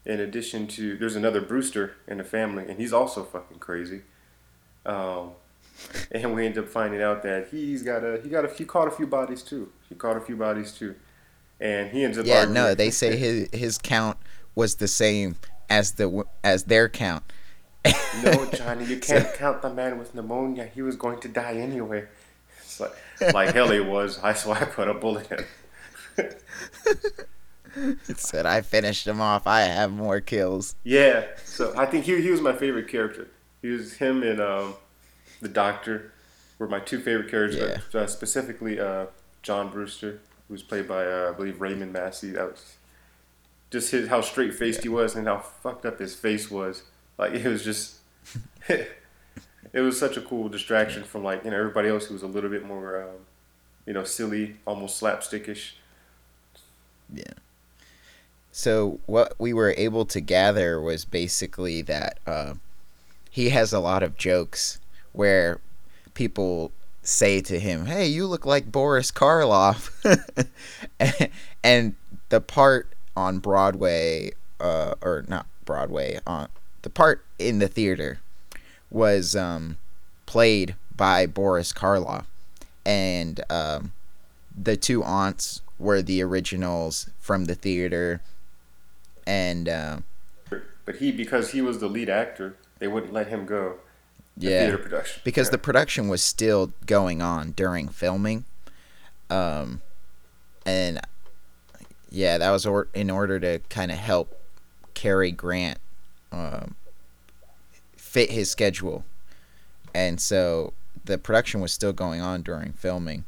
in 0.04 0.21
addition 0.21 0.66
to 0.66 0.95
there's 0.99 1.16
another 1.16 1.40
brewster 1.40 1.97
in 2.06 2.18
the 2.18 2.25
family 2.25 2.64
and 2.68 2.78
he's 2.78 2.92
also 2.92 3.25
fucking 3.25 3.61
crazy. 3.61 4.02
Um, 4.85 5.30
and 6.12 6.35
we 6.35 6.45
end 6.45 6.59
up 6.59 6.68
finding 6.68 7.00
out 7.00 7.23
that 7.23 7.49
he's 7.50 7.83
got 7.83 8.04
a 8.04 8.21
he 8.23 8.28
got 8.28 8.45
a 8.45 8.49
he 8.52 8.66
caught 8.66 8.88
a 8.88 8.90
few 8.90 9.06
bodies 9.06 9.42
too. 9.42 9.73
He 9.88 9.95
caught 9.95 10.18
a 10.18 10.21
few 10.21 10.37
bodies 10.37 10.73
too 10.73 10.97
and 11.60 11.90
he 11.90 12.04
ends 12.04 12.18
up 12.18 12.26
yeah 12.26 12.44
no 12.44 12.75
they 12.75 12.90
say 12.90 13.16
his 13.16 13.48
his 13.52 13.78
count 13.78 14.16
was 14.54 14.76
the 14.76 14.88
same 14.88 15.36
as 15.68 15.92
the 15.92 16.25
as 16.44 16.64
their 16.64 16.88
count 16.88 17.25
no 18.22 18.46
johnny 18.54 18.84
you 18.84 18.98
can't 18.98 19.26
so, 19.26 19.36
count 19.36 19.62
the 19.62 19.72
man 19.72 19.98
with 19.98 20.14
pneumonia 20.14 20.66
he 20.75 20.82
was 20.82 20.96
going 20.96 21.18
to 21.20 21.28
die 21.28 21.54
anyway 21.54 22.04
it's 22.58 22.80
like 22.80 22.92
like 23.32 23.54
hell 23.54 23.70
he 23.70 23.80
was 23.80 24.18
i 24.22 24.32
so 24.32 24.52
i 24.52 24.64
put 24.64 24.88
a 24.88 24.94
bullet 24.94 25.30
in 25.30 25.44
it 28.08 28.18
said 28.18 28.46
I 28.46 28.62
finished 28.62 29.06
him 29.06 29.20
off. 29.20 29.46
I 29.46 29.60
have 29.60 29.92
more 29.92 30.20
kills. 30.20 30.76
Yeah, 30.84 31.26
so 31.44 31.75
I 31.76 31.86
think 31.86 32.04
he 32.04 32.20
he 32.22 32.30
was 32.30 32.40
my 32.40 32.54
favorite 32.54 32.88
character. 32.88 33.28
He 33.62 33.68
was 33.68 33.94
him 33.94 34.22
and 34.22 34.40
um, 34.40 34.75
the 35.40 35.48
Doctor 35.48 36.12
were 36.58 36.68
my 36.68 36.80
two 36.80 37.00
favorite 37.00 37.30
characters. 37.30 37.82
Yeah. 37.92 38.00
Uh, 38.00 38.06
specifically, 38.06 38.80
uh, 38.80 39.06
John 39.42 39.70
Brewster, 39.70 40.20
who 40.49 40.55
was 40.55 40.62
played 40.62 40.88
by 40.88 41.05
uh, 41.07 41.31
I 41.33 41.37
believe 41.37 41.61
Raymond 41.61 41.93
Massey. 41.93 42.31
That 42.31 42.50
was 42.50 42.76
just 43.71 43.91
his 43.91 44.09
how 44.09 44.21
straight 44.21 44.55
faced 44.55 44.81
yeah. 44.81 44.85
he 44.85 44.88
was 44.88 45.15
and 45.15 45.26
how 45.26 45.38
fucked 45.38 45.87
up 45.87 45.99
his 45.99 46.15
face 46.15 46.50
was. 46.50 46.83
Like 47.19 47.33
it 47.33 47.47
was 47.47 47.65
just. 47.65 47.97
it 48.69 49.81
was 49.81 49.99
such 49.99 50.17
a 50.17 50.21
cool 50.21 50.49
distraction 50.49 51.05
from 51.05 51.23
like 51.23 51.45
you 51.45 51.50
know 51.50 51.57
everybody 51.57 51.88
else 51.88 52.07
who 52.07 52.15
was 52.15 52.23
a 52.23 52.26
little 52.26 52.50
bit 52.50 52.65
more 52.65 53.03
um, 53.03 53.26
you 53.87 53.93
know 53.93 54.03
silly 54.03 54.57
almost 54.67 55.00
slapstickish 55.00 55.75
yeah. 57.12 57.25
So 58.53 59.00
what 59.07 59.35
we 59.38 59.53
were 59.53 59.75
able 59.76 60.07
to 60.07 60.21
gather 60.21 60.81
was 60.81 61.05
basically 61.05 61.83
that 61.83 62.19
uh, 62.26 62.55
he 63.31 63.50
has 63.50 63.73
a 63.73 63.81
lot 63.81 64.03
of 64.03 64.17
jokes 64.17 64.81
where 65.12 65.61
people 66.15 66.73
say 67.06 67.40
to 67.42 67.58
him, 67.58 67.86
"Hey, 67.86 68.06
you 68.06 68.26
look 68.26 68.44
like 68.44 68.70
Boris 68.70 69.10
Karloff," 69.10 69.90
and 71.64 71.94
the 72.28 72.40
part 72.40 72.92
on 73.16 73.38
Broadway, 73.38 74.32
uh, 74.60 74.94
or 75.00 75.25
not 75.28 75.46
Broadway, 75.64 76.18
on 76.26 76.48
the 76.82 76.90
part 76.90 77.25
in 77.38 77.58
the 77.58 77.68
theater 77.68 78.20
was 78.90 79.34
um, 79.34 79.76
played 80.26 80.75
by 80.94 81.26
Boris 81.26 81.72
Karloff, 81.72 82.25
and 82.84 83.40
um, 83.50 83.92
the 84.56 84.76
two 84.76 85.02
aunts 85.02 85.62
were 85.78 86.02
the 86.02 86.22
originals 86.22 87.10
from 87.18 87.44
the 87.46 87.54
theater, 87.54 88.20
and 89.26 89.68
uh, 89.68 89.98
but 90.84 90.96
he 90.96 91.12
because 91.12 91.50
he 91.50 91.60
was 91.60 91.80
the 91.80 91.88
lead 91.88 92.08
actor, 92.08 92.56
they 92.78 92.88
wouldn't 92.88 93.12
let 93.12 93.28
him 93.28 93.46
go. 93.46 93.76
Yeah, 94.37 94.61
theater 94.61 94.78
production 94.78 95.21
because 95.25 95.49
yeah. 95.49 95.52
the 95.52 95.59
production 95.59 96.09
was 96.09 96.23
still 96.23 96.73
going 96.87 97.23
on 97.23 97.52
during 97.52 97.88
filming, 97.88 98.45
Um, 99.31 99.81
and 100.64 101.00
yeah, 102.11 102.38
that 102.38 102.50
was 102.50 102.66
or- 102.66 102.88
in 102.95 103.11
order 103.11 103.40
to 103.40 103.61
kind 103.69 103.90
of 103.90 103.99
help 103.99 104.38
Cary 104.95 105.33
Grant 105.33 105.78
um, 106.33 106.75
fit 107.97 108.31
his 108.31 108.50
schedule. 108.50 109.05
And 109.95 110.21
so 110.21 110.73
the 111.05 111.19
production 111.19 111.61
was 111.61 111.73
still 111.73 111.93
going 111.93 112.21
on 112.21 112.43
during 112.43 112.73
filming. 112.73 113.25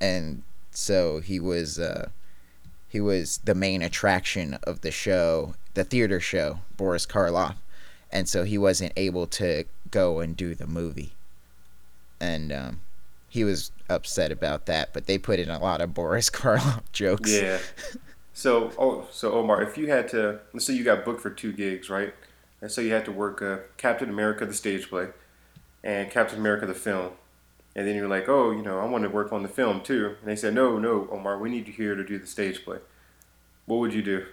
And 0.00 0.42
so 0.70 1.20
he 1.20 1.38
was 1.38 1.78
uh, 1.78 2.08
he 2.88 3.00
was 3.00 3.38
the 3.44 3.54
main 3.54 3.82
attraction 3.82 4.58
of 4.64 4.80
the 4.80 4.90
show, 4.90 5.54
the 5.74 5.84
theater 5.84 6.20
show, 6.20 6.60
Boris 6.76 7.06
Karloff. 7.06 7.56
And 8.10 8.28
so 8.28 8.44
he 8.44 8.58
wasn't 8.58 8.92
able 8.96 9.26
to 9.28 9.64
go 9.92 10.18
and 10.18 10.36
do 10.36 10.56
the 10.56 10.66
movie. 10.66 11.12
And 12.20 12.52
um, 12.52 12.80
he 13.28 13.44
was 13.44 13.70
upset 13.88 14.32
about 14.32 14.66
that, 14.66 14.92
but 14.92 15.06
they 15.06 15.18
put 15.18 15.38
in 15.38 15.48
a 15.48 15.58
lot 15.60 15.80
of 15.80 15.94
Boris 15.94 16.28
Karloff 16.30 16.82
jokes. 16.92 17.32
Yeah. 17.32 17.58
So, 18.32 18.72
oh, 18.78 19.06
so 19.12 19.32
Omar, 19.32 19.62
if 19.62 19.78
you 19.78 19.88
had 19.88 20.08
to, 20.08 20.40
let's 20.52 20.66
say 20.66 20.74
you 20.74 20.84
got 20.84 21.04
booked 21.04 21.20
for 21.20 21.30
two 21.30 21.52
gigs, 21.52 21.88
right? 21.88 22.12
And 22.60 22.70
so 22.70 22.80
you 22.80 22.92
had 22.92 23.04
to 23.04 23.12
work 23.12 23.40
uh, 23.40 23.58
Captain 23.76 24.08
America 24.08 24.44
the 24.46 24.54
stage 24.54 24.88
play 24.88 25.08
and 25.84 26.10
Captain 26.10 26.38
America 26.38 26.66
the 26.66 26.74
film, 26.74 27.12
and 27.74 27.88
then 27.88 27.96
you're 27.96 28.08
like, 28.08 28.28
oh, 28.28 28.50
you 28.50 28.62
know, 28.62 28.78
I 28.78 28.84
want 28.84 29.04
to 29.04 29.10
work 29.10 29.32
on 29.32 29.42
the 29.42 29.48
film 29.48 29.80
too, 29.80 30.16
and 30.20 30.30
they 30.30 30.36
said, 30.36 30.54
no, 30.54 30.78
no, 30.78 31.08
Omar, 31.10 31.38
we 31.38 31.50
need 31.50 31.66
you 31.66 31.72
here 31.72 31.94
to 31.94 32.04
do 32.04 32.18
the 32.18 32.26
stage 32.26 32.64
play. 32.64 32.78
What 33.66 33.78
would 33.80 33.94
you 33.94 34.02
do? 34.02 34.26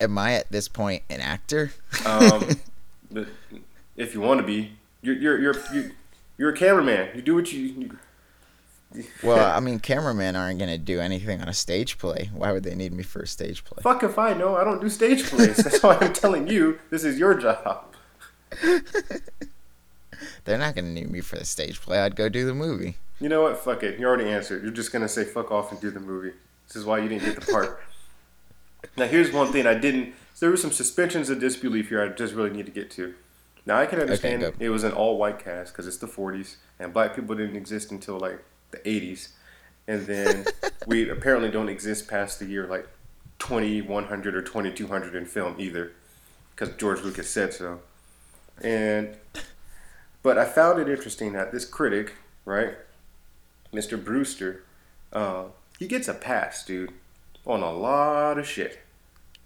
Am 0.00 0.16
I 0.18 0.34
at 0.34 0.50
this 0.50 0.66
point 0.66 1.02
an 1.10 1.20
actor? 1.20 1.72
Um, 2.04 2.48
but 3.10 3.28
if 4.00 4.14
you 4.14 4.20
want 4.20 4.40
to 4.40 4.46
be, 4.46 4.72
you're 5.02 5.14
you're 5.14 5.38
you're 5.38 5.54
you're, 5.72 5.90
you're 6.38 6.50
a 6.50 6.56
cameraman. 6.56 7.10
You 7.14 7.22
do 7.22 7.34
what 7.34 7.52
you. 7.52 7.60
you 7.60 7.98
well, 9.22 9.54
I 9.54 9.60
mean, 9.60 9.78
cameramen 9.78 10.34
aren't 10.34 10.58
gonna 10.58 10.78
do 10.78 10.98
anything 11.00 11.40
on 11.40 11.48
a 11.48 11.54
stage 11.54 11.98
play. 11.98 12.30
Why 12.34 12.50
would 12.52 12.64
they 12.64 12.74
need 12.74 12.92
me 12.92 13.02
for 13.02 13.22
a 13.22 13.26
stage 13.26 13.62
play? 13.64 13.82
Fuck 13.82 14.02
if 14.02 14.18
I 14.18 14.32
know. 14.32 14.56
I 14.56 14.64
don't 14.64 14.80
do 14.80 14.88
stage 14.88 15.24
plays. 15.24 15.56
That's 15.64 15.82
why 15.82 15.98
I'm 16.00 16.12
telling 16.12 16.48
you 16.48 16.80
this 16.90 17.04
is 17.04 17.18
your 17.18 17.34
job. 17.34 17.94
They're 20.44 20.58
not 20.58 20.74
gonna 20.74 20.88
need 20.88 21.10
me 21.10 21.20
for 21.20 21.36
the 21.36 21.44
stage 21.44 21.80
play. 21.80 22.00
I'd 22.00 22.16
go 22.16 22.28
do 22.28 22.46
the 22.46 22.54
movie. 22.54 22.96
You 23.20 23.28
know 23.28 23.42
what? 23.42 23.58
Fuck 23.58 23.82
it. 23.82 24.00
You 24.00 24.06
already 24.06 24.28
answered. 24.28 24.62
You're 24.62 24.72
just 24.72 24.92
gonna 24.92 25.08
say 25.08 25.24
fuck 25.24 25.52
off 25.52 25.70
and 25.70 25.80
do 25.80 25.90
the 25.90 26.00
movie. 26.00 26.32
This 26.66 26.76
is 26.76 26.84
why 26.84 26.98
you 26.98 27.08
didn't 27.08 27.24
get 27.24 27.40
the 27.40 27.52
part. 27.52 27.82
now 28.96 29.06
here's 29.06 29.30
one 29.30 29.52
thing 29.52 29.66
I 29.66 29.74
didn't. 29.74 30.14
There 30.40 30.50
were 30.50 30.56
some 30.56 30.72
suspensions 30.72 31.28
of 31.28 31.38
disbelief 31.38 31.90
here. 31.90 32.02
I 32.02 32.08
just 32.08 32.34
really 32.34 32.50
need 32.50 32.64
to 32.64 32.72
get 32.72 32.90
to. 32.92 33.14
Now 33.66 33.78
I 33.78 33.86
can 33.86 34.00
understand 34.00 34.42
Okay, 34.42 34.64
it 34.64 34.70
was 34.70 34.84
an 34.84 34.92
all-white 34.92 35.38
cast 35.38 35.72
because 35.72 35.86
it's 35.86 35.98
the 35.98 36.06
40s 36.06 36.56
and 36.78 36.92
black 36.92 37.14
people 37.14 37.34
didn't 37.34 37.56
exist 37.56 37.90
until 37.90 38.18
like 38.18 38.42
the 38.70 38.78
80s, 38.78 39.28
and 39.86 40.06
then 40.06 40.46
we 40.86 41.08
apparently 41.08 41.50
don't 41.50 41.68
exist 41.68 42.08
past 42.08 42.38
the 42.38 42.46
year 42.46 42.66
like 42.66 42.88
2100 43.38 44.34
or 44.34 44.42
2200 44.42 45.14
in 45.14 45.26
film 45.26 45.56
either, 45.58 45.92
because 46.54 46.74
George 46.76 47.02
Lucas 47.02 47.28
said 47.28 47.52
so. 47.52 47.80
And 48.62 49.16
but 50.22 50.38
I 50.38 50.44
found 50.44 50.78
it 50.80 50.88
interesting 50.88 51.32
that 51.32 51.52
this 51.52 51.64
critic, 51.64 52.14
right, 52.44 52.74
Mr. 53.72 54.02
Brewster, 54.02 54.64
uh, 55.12 55.44
he 55.78 55.86
gets 55.86 56.08
a 56.08 56.14
pass, 56.14 56.64
dude, 56.64 56.92
on 57.46 57.62
a 57.62 57.72
lot 57.72 58.38
of 58.38 58.46
shit. 58.46 58.80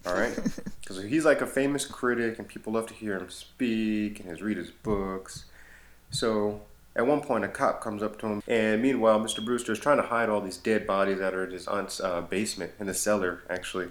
All 0.07 0.15
right, 0.15 0.35
because 0.81 1.03
he's 1.05 1.25
like 1.25 1.41
a 1.41 1.47
famous 1.47 1.87
critic, 1.87 2.39
and 2.39 2.47
people 2.47 2.73
love 2.75 2.87
to 2.89 2.95
hear 2.95 3.17
him 3.17 3.31
speak 3.31 4.21
and 4.21 4.29
his 4.29 4.43
read 4.43 4.57
his 4.57 4.71
books. 4.71 5.45
So 6.11 6.61
at 6.97 7.07
one 7.07 7.21
point, 7.23 7.45
a 7.45 7.49
cop 7.49 7.81
comes 7.81 8.03
up 8.03 8.19
to 8.21 8.27
him, 8.27 8.43
and 8.47 8.81
meanwhile, 8.83 9.19
Mr. 9.21 9.45
Brewster 9.45 9.73
is 9.73 9.79
trying 9.81 9.97
to 9.97 10.05
hide 10.05 10.29
all 10.29 10.41
these 10.41 10.59
dead 10.59 10.87
bodies 10.87 11.19
that 11.19 11.35
are 11.35 11.45
in 11.45 11.51
his 11.53 11.67
aunt's 11.67 12.01
uh, 12.01 12.21
basement 12.21 12.73
in 12.79 12.87
the 12.87 12.95
cellar, 12.95 13.43
actually. 13.49 13.89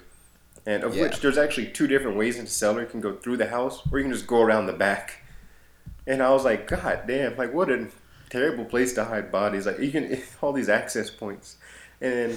And 0.66 0.84
of 0.84 0.96
Yeah. 0.96 1.04
which 1.04 1.20
there's 1.20 1.38
actually 1.38 1.68
two 1.68 1.88
different 1.88 2.16
ways 2.16 2.36
into 2.36 2.46
the 2.46 2.52
cellar. 2.56 2.82
You 2.82 2.88
can 2.88 3.02
go 3.02 3.16
through 3.16 3.38
the 3.38 3.48
house, 3.50 3.82
or 3.92 3.98
you 4.00 4.06
can 4.06 4.14
just 4.14 4.28
go 4.28 4.42
around 4.42 4.68
the 4.68 4.74
back. 4.74 5.22
And 6.08 6.22
I 6.24 6.30
was 6.32 6.46
like, 6.46 6.68
God 6.68 7.04
damn, 7.08 7.36
like 7.36 7.54
what 7.54 7.70
a 7.70 7.88
terrible 8.30 8.64
place 8.66 8.94
to 8.94 9.04
hide 9.04 9.32
bodies. 9.32 9.66
Like 9.66 9.80
you 9.80 9.92
can 9.92 10.22
all 10.42 10.54
these 10.54 10.70
access 10.70 11.10
points. 11.10 11.58
And 12.04 12.34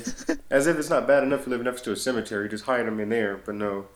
as 0.48 0.68
if 0.68 0.78
it's 0.78 0.88
not 0.88 1.08
bad 1.08 1.24
enough 1.24 1.42
to 1.42 1.50
live 1.50 1.60
next 1.60 1.82
to 1.82 1.92
a 1.92 1.96
cemetery, 1.96 2.48
just 2.48 2.66
hide 2.66 2.86
them 2.86 3.00
in 3.00 3.08
there. 3.08 3.36
But 3.36 3.56
no. 3.56 3.86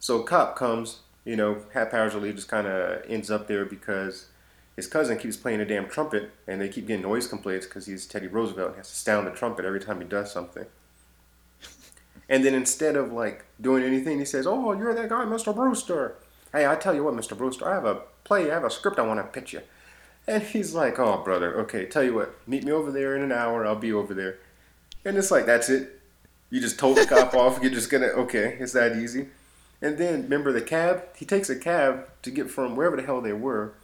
So 0.00 0.20
a 0.20 0.24
cop 0.24 0.56
comes, 0.56 0.98
you 1.24 1.36
know, 1.36 1.62
haphazardly 1.72 2.32
just 2.32 2.48
kind 2.48 2.66
of 2.66 3.04
ends 3.08 3.30
up 3.30 3.46
there 3.46 3.64
because 3.64 4.26
his 4.74 4.88
cousin 4.88 5.16
keeps 5.16 5.36
playing 5.36 5.60
a 5.60 5.64
damn 5.64 5.88
trumpet, 5.88 6.32
and 6.48 6.60
they 6.60 6.68
keep 6.68 6.88
getting 6.88 7.02
noise 7.02 7.28
complaints 7.28 7.64
because 7.64 7.86
he's 7.86 8.06
Teddy 8.06 8.26
Roosevelt 8.26 8.70
and 8.70 8.76
has 8.78 8.90
to 8.90 8.96
sound 8.96 9.28
the 9.28 9.30
trumpet 9.30 9.64
every 9.64 9.78
time 9.78 10.00
he 10.00 10.04
does 10.04 10.32
something. 10.32 10.66
And 12.28 12.44
then 12.44 12.54
instead 12.54 12.96
of 12.96 13.12
like 13.12 13.44
doing 13.60 13.84
anything, 13.84 14.18
he 14.18 14.24
says, 14.24 14.48
"Oh, 14.48 14.72
you're 14.72 14.94
that 14.94 15.10
guy, 15.10 15.24
Mr. 15.24 15.54
Brewster. 15.54 16.16
Hey, 16.52 16.66
I 16.66 16.74
tell 16.74 16.94
you 16.94 17.04
what, 17.04 17.14
Mr. 17.14 17.38
Brewster, 17.38 17.68
I 17.68 17.74
have 17.74 17.84
a 17.84 18.00
play, 18.24 18.50
I 18.50 18.54
have 18.54 18.64
a 18.64 18.70
script 18.70 18.98
I 18.98 19.02
want 19.02 19.20
to 19.20 19.40
pitch 19.40 19.52
you." 19.52 19.60
And 20.26 20.42
he's 20.42 20.74
like, 20.74 20.98
"Oh, 20.98 21.22
brother, 21.22 21.56
okay, 21.60 21.86
tell 21.86 22.02
you 22.02 22.14
what, 22.14 22.34
meet 22.48 22.64
me 22.64 22.72
over 22.72 22.90
there 22.90 23.14
in 23.14 23.22
an 23.22 23.30
hour. 23.30 23.64
I'll 23.64 23.76
be 23.76 23.92
over 23.92 24.12
there." 24.12 24.38
And 25.04 25.16
it's 25.16 25.30
like, 25.30 25.46
that's 25.46 25.68
it. 25.68 26.00
You 26.50 26.60
just 26.60 26.78
told 26.78 26.96
the 26.96 27.06
cop 27.06 27.34
off. 27.34 27.58
You're 27.60 27.72
just 27.72 27.90
gonna 27.90 28.06
okay, 28.06 28.56
it's 28.60 28.72
that 28.74 28.96
easy. 28.96 29.26
And 29.82 29.98
then 29.98 30.22
remember 30.22 30.52
the 30.52 30.62
cab? 30.62 31.02
He 31.16 31.24
takes 31.24 31.50
a 31.50 31.56
cab 31.56 32.08
to 32.22 32.30
get 32.30 32.48
from 32.48 32.76
wherever 32.76 32.96
the 32.96 33.02
hell 33.02 33.20
they 33.20 33.32
were 33.32 33.74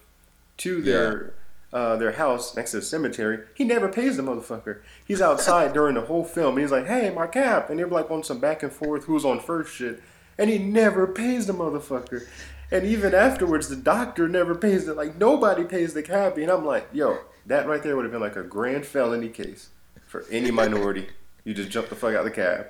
to 0.58 0.80
their 0.80 1.34
uh, 1.72 1.96
their 1.96 2.12
house 2.12 2.54
next 2.54 2.70
to 2.70 2.78
the 2.78 2.82
cemetery. 2.82 3.40
He 3.54 3.64
never 3.64 3.88
pays 3.88 4.16
the 4.16 4.22
motherfucker. 4.22 4.82
He's 5.04 5.20
outside 5.20 5.72
during 5.72 5.94
the 5.96 6.02
whole 6.02 6.24
film. 6.24 6.58
He's 6.58 6.70
like, 6.70 6.86
"Hey, 6.86 7.10
my 7.10 7.26
cab," 7.26 7.70
and 7.70 7.78
they're 7.78 7.88
like 7.88 8.10
on 8.10 8.22
some 8.22 8.38
back 8.38 8.62
and 8.62 8.72
forth, 8.72 9.04
who's 9.04 9.24
on 9.24 9.40
first 9.40 9.74
shit, 9.74 10.00
and 10.38 10.48
he 10.48 10.58
never 10.58 11.06
pays 11.08 11.46
the 11.46 11.52
motherfucker. 11.52 12.26
And 12.70 12.86
even 12.86 13.14
afterwards, 13.14 13.68
the 13.68 13.74
doctor 13.74 14.28
never 14.28 14.54
pays 14.54 14.86
it. 14.86 14.96
Like 14.96 15.16
nobody 15.16 15.64
pays 15.64 15.92
the 15.92 16.04
cabbie, 16.04 16.44
and 16.44 16.52
I'm 16.52 16.64
like, 16.64 16.88
"Yo, 16.92 17.18
that 17.46 17.66
right 17.66 17.82
there 17.82 17.96
would 17.96 18.04
have 18.04 18.12
been 18.12 18.20
like 18.20 18.36
a 18.36 18.44
grand 18.44 18.86
felony 18.86 19.28
case 19.28 19.70
for 20.10 20.24
any 20.30 20.50
minority. 20.50 21.08
You 21.44 21.54
just 21.54 21.70
jump 21.70 21.88
the 21.88 21.94
fuck 21.94 22.10
out 22.10 22.20
of 22.20 22.24
the 22.24 22.30
cab." 22.32 22.66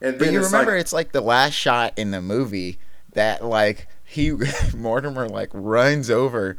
And 0.00 0.18
But 0.18 0.32
you 0.32 0.40
it's 0.40 0.50
remember, 0.52 0.72
like, 0.72 0.80
it's 0.80 0.92
like 0.92 1.12
the 1.12 1.20
last 1.20 1.54
shot 1.54 1.92
in 1.96 2.10
the 2.10 2.20
movie 2.20 2.78
that 3.12 3.44
like 3.44 3.86
he 4.04 4.32
Mortimer 4.76 5.28
like 5.28 5.48
runs 5.52 6.10
over, 6.10 6.56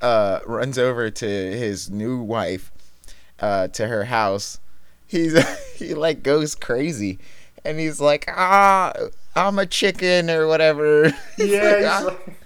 uh, 0.00 0.40
runs 0.46 0.78
over 0.78 1.10
to 1.10 1.26
his 1.26 1.90
new 1.90 2.20
wife, 2.20 2.70
uh, 3.40 3.68
to 3.68 3.88
her 3.88 4.04
house. 4.04 4.60
He's 5.06 5.34
he 5.76 5.94
like 5.94 6.22
goes 6.22 6.54
crazy, 6.54 7.18
and 7.64 7.78
he's 7.80 7.98
like, 8.00 8.26
ah, 8.28 8.92
I'm 9.34 9.58
a 9.58 9.66
chicken 9.66 10.28
or 10.30 10.46
whatever. 10.46 11.10
He's 11.36 11.48
yeah, 11.50 11.60
like, 11.62 11.78
he's 11.78 11.86
"Ah." 11.86 12.04
like, 12.04 12.38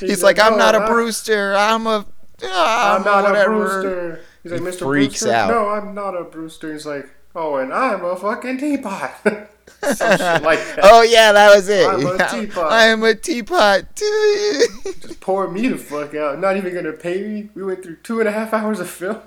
He's 0.00 0.22
like, 0.22 0.38
I'm 0.38 0.52
"No, 0.52 0.58
not 0.58 0.74
a 0.74 0.86
Brewster. 0.86 1.54
I'm 1.54 1.86
a. 1.86 2.06
I'm 2.42 3.02
not 3.04 3.24
whatever." 3.24 3.52
a 3.52 3.56
Brewster. 3.82 4.20
He's 4.50 4.52
like, 4.52 4.60
He 4.60 4.66
Mr. 4.66 4.86
freaks 4.86 5.20
Brewster? 5.22 5.32
out. 5.32 5.50
No, 5.50 5.68
I'm 5.68 5.94
not 5.94 6.16
a 6.16 6.24
Brewster. 6.24 6.72
He's 6.72 6.86
like, 6.86 7.08
oh, 7.34 7.56
and 7.56 7.72
I'm 7.72 8.04
a 8.04 8.16
fucking 8.16 8.58
teapot. 8.58 9.12
Like. 9.82 10.60
Oh 10.82 11.02
yeah, 11.02 11.32
that 11.32 11.54
was 11.54 11.68
it. 11.68 11.86
I'm 11.88 12.06
a 12.06 12.28
teapot. 12.28 12.72
I'm 12.72 13.02
a 13.02 13.14
teapot. 13.14 13.84
Just 13.96 15.20
pour 15.20 15.48
me 15.50 15.68
the 15.68 15.76
fuck 15.76 16.14
out. 16.14 16.38
Not 16.40 16.56
even 16.56 16.72
gonna 16.74 16.92
pay 16.92 17.22
me. 17.22 17.50
We 17.54 17.62
went 17.64 17.82
through 17.82 17.96
two 17.96 18.20
and 18.20 18.28
a 18.28 18.32
half 18.32 18.54
hours 18.54 18.80
of 18.80 18.88
film, 18.88 19.20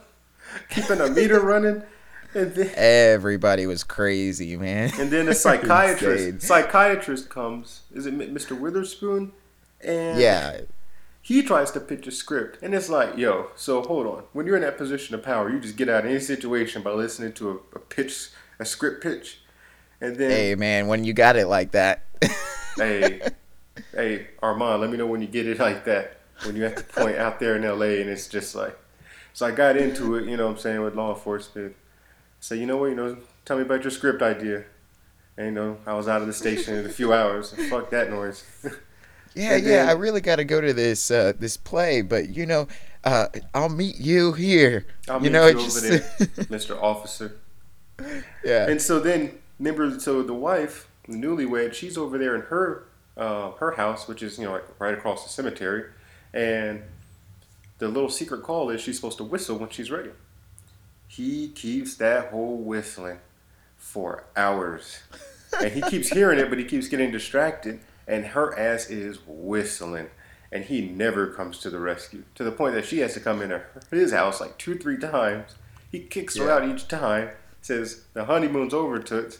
keeping 0.69 0.99
a 1.01 1.09
meter 1.09 1.39
running, 1.39 1.83
and 2.33 2.53
then 2.55 2.71
Everybody 2.75 3.67
was 3.67 3.83
crazy, 3.83 4.55
man. 4.57 4.91
and 4.99 5.11
then 5.11 5.27
a 5.27 5.33
psychiatrist 5.35 6.41
psychiatrist 6.41 7.29
comes. 7.29 7.81
Is 7.93 8.05
it 8.05 8.17
Mr. 8.17 8.57
Witherspoon? 8.59 9.33
And 9.81 10.19
Yeah, 10.19 10.61
he 11.29 11.43
tries 11.43 11.69
to 11.69 11.79
pitch 11.79 12.07
a 12.07 12.11
script, 12.11 12.57
and 12.63 12.73
it's 12.73 12.89
like, 12.89 13.15
yo, 13.15 13.51
so 13.55 13.83
hold 13.83 14.07
on. 14.07 14.23
When 14.33 14.47
you're 14.47 14.55
in 14.55 14.63
that 14.63 14.79
position 14.79 15.13
of 15.13 15.21
power, 15.21 15.47
you 15.51 15.59
just 15.59 15.77
get 15.77 15.87
out 15.87 16.03
of 16.03 16.09
any 16.09 16.19
situation 16.19 16.81
by 16.81 16.89
listening 16.89 17.33
to 17.33 17.51
a, 17.51 17.75
a 17.75 17.79
pitch, 17.79 18.29
a 18.57 18.65
script 18.65 19.03
pitch, 19.03 19.39
and 20.01 20.15
then 20.15 20.31
hey 20.31 20.55
man, 20.55 20.87
when 20.87 21.03
you 21.03 21.13
got 21.13 21.35
it 21.35 21.45
like 21.45 21.69
that. 21.73 22.07
hey, 22.77 23.21
hey, 23.93 24.27
Armand, 24.41 24.81
let 24.81 24.89
me 24.89 24.97
know 24.97 25.05
when 25.05 25.21
you 25.21 25.27
get 25.27 25.45
it 25.45 25.59
like 25.59 25.85
that. 25.85 26.17
When 26.45 26.55
you're 26.55 26.65
at 26.65 26.77
the 26.77 26.83
point 26.83 27.17
out 27.17 27.39
there 27.39 27.55
in 27.55 27.61
LA 27.61 28.01
and 28.01 28.09
it's 28.09 28.27
just 28.27 28.55
like, 28.55 28.75
so 29.31 29.45
I 29.45 29.51
got 29.51 29.77
into 29.77 30.15
it, 30.15 30.25
you 30.25 30.35
know 30.35 30.47
what 30.47 30.53
I'm 30.53 30.57
saying, 30.57 30.81
with 30.81 30.95
law 30.95 31.13
enforcement. 31.13 31.75
So, 32.39 32.55
you 32.55 32.65
know 32.65 32.77
what, 32.77 32.87
you 32.87 32.95
know, 32.95 33.17
tell 33.45 33.57
me 33.57 33.61
about 33.61 33.83
your 33.83 33.91
script 33.91 34.23
idea. 34.23 34.63
And, 35.37 35.45
you 35.45 35.51
know, 35.51 35.77
I 35.85 35.93
was 35.93 36.07
out 36.07 36.21
of 36.21 36.27
the 36.27 36.33
station 36.33 36.73
in 36.73 36.87
a 36.87 36.89
few 36.89 37.13
hours. 37.13 37.53
Fuck 37.69 37.91
that 37.91 38.09
noise. 38.09 38.43
yeah, 39.39 39.53
And 39.55 39.63
yeah, 39.63 39.69
then- 39.85 39.89
I 39.89 39.91
really 39.93 40.21
got 40.21 40.37
to 40.37 40.43
go 40.45 40.61
to 40.61 40.73
this 40.73 41.09
uh, 41.11 41.33
this 41.39 41.57
play, 41.57 42.01
but 42.01 42.29
you 42.29 42.45
know, 42.45 42.67
uh, 43.03 43.27
I'll 43.53 43.69
meet 43.69 43.97
you 43.99 44.33
here. 44.33 44.85
I'll 45.07 45.17
you 45.17 45.23
meet 45.23 45.31
know, 45.31 45.47
you 45.47 45.53
just 45.53 45.77
over 45.77 45.87
there, 45.97 45.99
Mr. 46.45 46.81
Officer. 46.81 47.37
yeah, 48.43 48.67
And 48.69 48.81
so 48.81 48.99
then, 48.99 49.37
remember, 49.59 49.99
so 49.99 50.21
the 50.23 50.33
wife, 50.33 50.87
the 51.07 51.15
newlywed, 51.15 51.73
she's 51.73 51.97
over 51.97 52.17
there 52.17 52.35
in 52.35 52.41
her 52.43 52.85
uh, 53.17 53.51
her 53.51 53.71
house, 53.71 54.07
which 54.07 54.23
is 54.23 54.37
you 54.37 54.45
know 54.45 54.53
like 54.53 54.63
right 54.79 54.93
across 54.93 55.23
the 55.23 55.29
cemetery, 55.29 55.83
and 56.33 56.81
the 57.79 57.87
little 57.87 58.09
secret 58.09 58.43
call 58.43 58.69
is 58.69 58.81
she's 58.81 58.95
supposed 58.97 59.17
to 59.17 59.23
whistle 59.23 59.57
when 59.57 59.69
she's 59.69 59.89
ready. 59.91 60.11
he 61.07 61.47
keeps 61.49 61.95
that 61.95 62.29
whole 62.29 62.57
whistling 62.57 63.19
for 63.77 64.23
hours. 64.37 64.99
and 65.61 65.71
he 65.71 65.81
keeps 65.81 66.09
hearing 66.09 66.37
it, 66.39 66.49
but 66.49 66.59
he 66.59 66.65
keeps 66.65 66.87
getting 66.87 67.11
distracted. 67.11 67.79
And 68.09 68.25
her 68.25 68.57
ass 68.57 68.89
is 68.89 69.19
whistling. 69.25 70.09
And 70.51 70.65
he 70.65 70.81
never 70.81 71.27
comes 71.27 71.59
to 71.59 71.69
the 71.69 71.79
rescue. 71.79 72.23
To 72.35 72.43
the 72.43 72.51
point 72.51 72.73
that 72.73 72.85
she 72.85 72.99
has 72.99 73.13
to 73.13 73.19
come 73.19 73.41
into 73.41 73.61
his 73.91 74.11
house 74.11 74.41
like 74.41 74.57
two, 74.57 74.77
three 74.77 74.97
times. 74.97 75.55
He 75.91 75.99
kicks 75.99 76.37
her 76.37 76.51
out 76.51 76.67
each 76.67 76.87
time, 76.87 77.29
says, 77.61 78.03
The 78.13 78.25
honeymoon's 78.25 78.73
over, 78.73 78.99
Toots. 78.99 79.37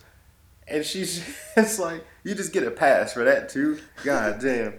And 0.68 0.86
she's 0.86 1.28
it's 1.58 1.80
like, 1.80 2.06
you 2.24 2.36
just 2.36 2.54
get 2.54 2.64
a 2.64 2.72
pass 2.72 3.14
for 3.14 3.24
that, 3.24 3.50
too. 3.50 3.80
God 4.04 4.40
damn. 4.42 4.76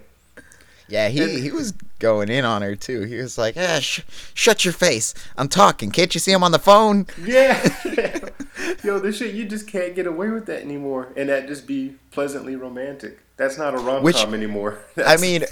Yeah, 0.87 1.07
he, 1.07 1.39
he 1.39 1.51
was 1.51 1.73
going 1.99 2.29
in 2.29 2.43
on 2.43 2.61
her 2.61 2.75
too. 2.75 3.03
He 3.03 3.15
was 3.15 3.37
like, 3.37 3.55
"Ah, 3.55 3.79
sh- 3.79 4.01
shut 4.33 4.65
your 4.65 4.73
face! 4.73 5.13
I'm 5.37 5.47
talking. 5.47 5.89
Can't 5.89 6.13
you 6.13 6.19
see 6.19 6.33
I'm 6.33 6.43
on 6.43 6.51
the 6.51 6.59
phone?" 6.59 7.07
Yeah. 7.23 7.57
Yo, 8.83 8.99
this 8.99 9.17
shit, 9.17 9.33
you 9.33 9.45
just 9.45 9.67
can't 9.67 9.95
get 9.95 10.07
away 10.07 10.29
with 10.29 10.45
that 10.47 10.61
anymore. 10.61 11.13
And 11.15 11.29
that 11.29 11.47
just 11.47 11.67
be 11.67 11.95
pleasantly 12.11 12.55
romantic. 12.55 13.19
That's 13.37 13.57
not 13.57 13.73
a 13.73 13.77
rom 13.77 14.09
com 14.11 14.33
anymore. 14.33 14.79
I 14.97 15.17
mean, 15.17 15.43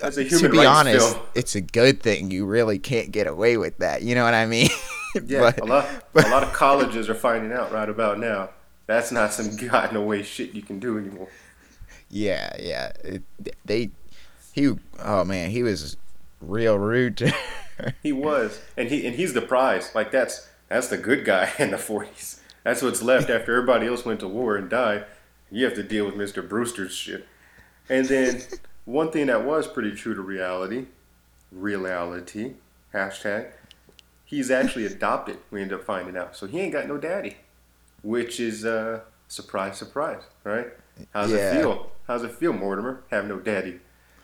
that's 0.00 0.16
a 0.16 0.20
uh, 0.20 0.24
to 0.24 0.38
human 0.38 0.50
be 0.52 0.64
honest, 0.64 1.14
film. 1.14 1.26
it's 1.34 1.54
a 1.54 1.60
good 1.60 2.00
thing. 2.02 2.30
You 2.30 2.46
really 2.46 2.78
can't 2.78 3.10
get 3.10 3.26
away 3.26 3.56
with 3.56 3.78
that. 3.78 4.02
You 4.02 4.14
know 4.14 4.24
what 4.24 4.34
I 4.34 4.46
mean? 4.46 4.68
Yeah, 5.26 5.40
But- 5.40 5.60
a 5.60 5.64
lot, 5.64 5.88
but- 6.12 6.26
a 6.26 6.30
lot 6.30 6.42
of 6.42 6.52
colleges 6.52 7.08
are 7.08 7.14
finding 7.14 7.50
out 7.50 7.72
right 7.72 7.88
about 7.88 8.18
now. 8.20 8.50
That's 8.86 9.10
not 9.10 9.32
some 9.32 9.56
god 9.56 9.96
away 9.96 10.22
shit 10.22 10.54
you 10.54 10.62
can 10.62 10.78
do 10.78 10.98
anymore. 10.98 11.28
Yeah, 12.10 12.54
yeah. 12.58 12.92
It, 13.02 13.22
they, 13.64 13.90
he, 14.52 14.74
oh 15.02 15.24
man, 15.24 15.50
he 15.50 15.62
was 15.62 15.96
real 16.42 16.78
rude 16.78 17.16
to 17.18 17.30
her. 17.78 17.94
He 18.02 18.12
was, 18.12 18.60
and 18.76 18.88
he 18.90 19.06
and 19.06 19.16
he's 19.16 19.32
the 19.32 19.40
prize. 19.42 19.94
Like 19.94 20.10
that's 20.12 20.46
that's 20.68 20.88
the 20.88 20.98
good 20.98 21.24
guy 21.24 21.52
in 21.58 21.70
the 21.70 21.78
forties. 21.78 22.37
That's 22.68 22.82
what's 22.82 23.00
left 23.00 23.30
after 23.30 23.54
everybody 23.56 23.86
else 23.86 24.04
went 24.04 24.20
to 24.20 24.28
war 24.28 24.54
and 24.54 24.68
died. 24.68 25.06
You 25.50 25.64
have 25.64 25.72
to 25.76 25.82
deal 25.82 26.04
with 26.04 26.16
Mister 26.16 26.42
Brewster's 26.42 26.92
shit. 26.92 27.26
And 27.88 28.04
then 28.06 28.42
one 28.84 29.10
thing 29.10 29.28
that 29.28 29.42
was 29.46 29.66
pretty 29.66 29.92
true 29.92 30.14
to 30.14 30.20
reality, 30.20 30.84
reality 31.50 32.52
hashtag, 32.92 33.52
he's 34.26 34.50
actually 34.50 34.84
adopted. 34.84 35.38
We 35.50 35.62
end 35.62 35.72
up 35.72 35.82
finding 35.82 36.14
out, 36.14 36.36
so 36.36 36.46
he 36.46 36.60
ain't 36.60 36.74
got 36.74 36.86
no 36.86 36.98
daddy, 36.98 37.38
which 38.02 38.38
is 38.38 38.66
uh 38.66 39.00
surprise, 39.28 39.78
surprise, 39.78 40.20
right? 40.44 40.66
How's 41.14 41.30
Yeah. 41.32 41.54
it 41.54 41.60
feel? 41.62 41.90
How's 42.06 42.22
it 42.22 42.32
feel, 42.32 42.52
Mortimer? 42.52 43.00
Have 43.10 43.26
no 43.26 43.38
daddy. 43.38 43.80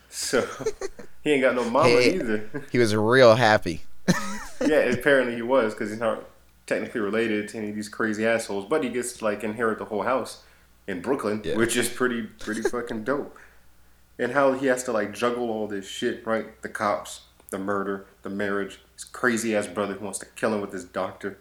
So 0.09 0.47
he 1.23 1.31
ain't 1.31 1.41
got 1.41 1.55
no 1.55 1.67
mama 1.67 1.89
Hey. 1.89 2.13
either. 2.13 2.47
He 2.71 2.77
was 2.77 2.95
real 2.95 3.33
happy. 3.37 3.81
yeah, 4.63 4.77
apparently 4.93 5.33
he 5.33 5.41
was 5.41 5.73
because 5.73 5.89
he's 5.89 5.99
not 5.99 6.23
technically 6.67 7.01
related 7.01 7.47
to 7.49 7.57
any 7.57 7.69
of 7.69 7.75
these 7.75 7.89
crazy 7.89 8.25
assholes, 8.25 8.65
but 8.65 8.83
he 8.83 8.89
gets 8.89 9.13
to, 9.17 9.23
like 9.25 9.43
inherit 9.43 9.77
the 9.79 9.85
whole 9.85 10.03
house 10.03 10.43
in 10.87 11.01
Brooklyn, 11.01 11.41
Yeah. 11.43 11.55
which 11.55 11.75
is 11.77 11.89
pretty 11.89 12.23
pretty 12.23 12.61
fucking 12.61 13.03
dope. 13.03 13.37
And 14.17 14.31
how 14.31 14.53
he 14.53 14.67
has 14.67 14.83
to 14.85 14.91
like 14.91 15.13
juggle 15.13 15.49
all 15.49 15.67
this 15.67 15.87
shit, 15.87 16.25
right? 16.25 16.61
The 16.61 16.69
cops, 16.69 17.21
the 17.49 17.57
murder, 17.59 18.05
the 18.21 18.29
marriage, 18.29 18.79
his 18.95 19.03
crazy 19.03 19.55
ass 19.55 19.67
brother 19.67 19.93
who 19.95 20.03
wants 20.05 20.19
to 20.19 20.25
kill 20.35 20.53
him 20.53 20.61
with 20.61 20.71
his 20.71 20.85
doctor, 20.85 21.37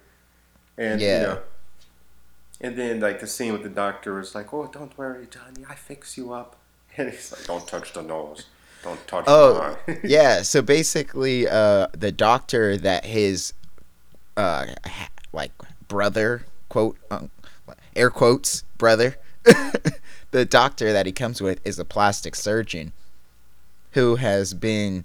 and 0.76 1.00
Yeah. 1.00 1.20
you 1.20 1.26
know, 1.26 1.38
and 2.60 2.76
then 2.76 3.00
like 3.00 3.20
the 3.20 3.26
scene 3.26 3.52
with 3.52 3.62
the 3.62 3.68
doctor 3.68 4.18
is 4.20 4.34
like, 4.34 4.52
"Oh, 4.52 4.66
don't 4.72 4.96
worry, 4.98 5.26
Johnny, 5.30 5.64
I 5.68 5.74
fix 5.74 6.16
you 6.16 6.32
up," 6.32 6.56
and 6.96 7.10
he's 7.10 7.32
like, 7.32 7.44
"Don't 7.46 7.66
touch 7.66 7.92
the 7.92 8.02
nose, 8.02 8.46
don't 8.82 9.06
touch 9.06 9.24
Oh, 9.26 9.76
the 9.86 9.92
eye." 9.92 10.00
yeah. 10.04 10.42
So 10.52 10.60
basically, 10.62 11.48
uh, 11.48 11.88
the 11.92 12.10
doctor 12.12 12.76
that 12.78 13.04
his, 13.04 13.52
uh, 14.36 14.66
like 15.34 15.52
brother, 15.88 16.46
quote, 16.68 16.96
um, 17.10 17.30
air 17.94 18.10
quotes, 18.10 18.62
brother, 18.78 19.16
the 20.30 20.44
doctor 20.44 20.92
that 20.92 21.06
he 21.06 21.12
comes 21.12 21.40
with 21.42 21.60
is 21.66 21.78
a 21.78 21.84
plastic 21.84 22.34
surgeon, 22.34 22.92
who 23.92 24.16
has 24.16 24.54
been 24.54 25.04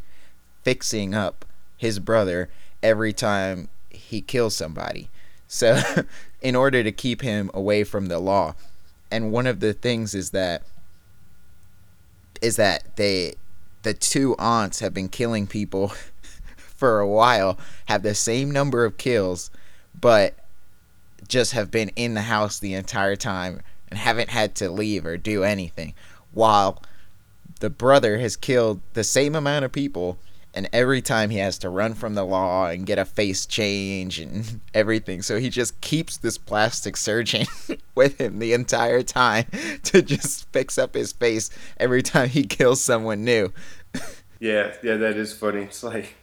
fixing 0.64 1.14
up 1.14 1.46
his 1.78 2.00
brother 2.00 2.50
every 2.82 3.14
time 3.14 3.70
he 3.90 4.22
kills 4.22 4.56
somebody. 4.56 5.10
So, 5.48 5.82
in 6.42 6.56
order 6.56 6.84
to 6.84 6.92
keep 6.92 7.22
him 7.22 7.50
away 7.54 7.84
from 7.84 8.08
the 8.08 8.20
law, 8.20 8.56
and 9.12 9.32
one 9.32 9.48
of 9.48 9.60
the 9.60 9.74
things 9.74 10.14
is 10.14 10.30
that 10.32 10.64
is 12.42 12.56
that 12.56 12.96
they 12.96 13.34
the 13.84 13.94
two 13.94 14.36
aunts 14.38 14.80
have 14.80 14.94
been 14.94 15.10
killing 15.10 15.48
people 15.48 15.94
for 16.58 17.00
a 17.00 17.08
while, 17.08 17.58
have 17.86 18.04
the 18.04 18.16
same 18.16 18.52
number 18.52 18.86
of 18.86 18.98
kills, 18.98 19.52
but 20.00 20.36
just 21.28 21.52
have 21.54 21.70
been 21.72 21.90
in 21.96 22.14
the 22.14 22.22
house 22.22 22.60
the 22.60 22.74
entire 22.74 23.16
time 23.16 23.62
and 23.90 24.00
haven't 24.00 24.30
had 24.30 24.56
to 24.56 24.70
leave 24.70 25.06
or 25.06 25.18
do 25.18 25.44
anything. 25.44 25.94
While 26.32 26.82
the 27.60 27.70
brother 27.70 28.18
has 28.20 28.36
killed 28.36 28.82
the 28.94 29.04
same 29.04 29.36
amount 29.36 29.66
of 29.66 29.72
people, 29.72 30.18
and 30.54 30.68
every 30.74 31.02
time 31.02 31.30
he 31.30 31.38
has 31.38 31.58
to 31.60 31.70
run 31.70 31.94
from 31.94 32.16
the 32.16 32.24
law 32.24 32.68
and 32.68 32.86
get 32.86 32.98
a 32.98 33.06
face 33.06 33.46
change 33.46 34.20
and 34.20 34.62
everything. 34.74 35.22
So 35.22 35.40
he 35.40 35.50
just 35.50 35.80
keeps 35.82 36.18
this 36.18 36.38
plastic 36.38 36.98
surgeon 36.98 37.46
with 37.96 38.20
him 38.20 38.40
the 38.40 38.54
entire 38.54 39.04
time 39.04 39.46
to 39.84 40.02
just 40.02 40.52
fix 40.52 40.78
up 40.78 40.96
his 40.96 41.12
face 41.12 41.50
every 41.78 42.02
time 42.02 42.30
he 42.30 42.44
kills 42.44 42.82
someone 42.82 43.24
new. 43.24 43.54
Yeah, 44.40 44.74
yeah, 44.82 44.96
that 44.96 45.18
is 45.18 45.34
funny. 45.34 45.64
It's 45.64 45.84
like 45.84 46.16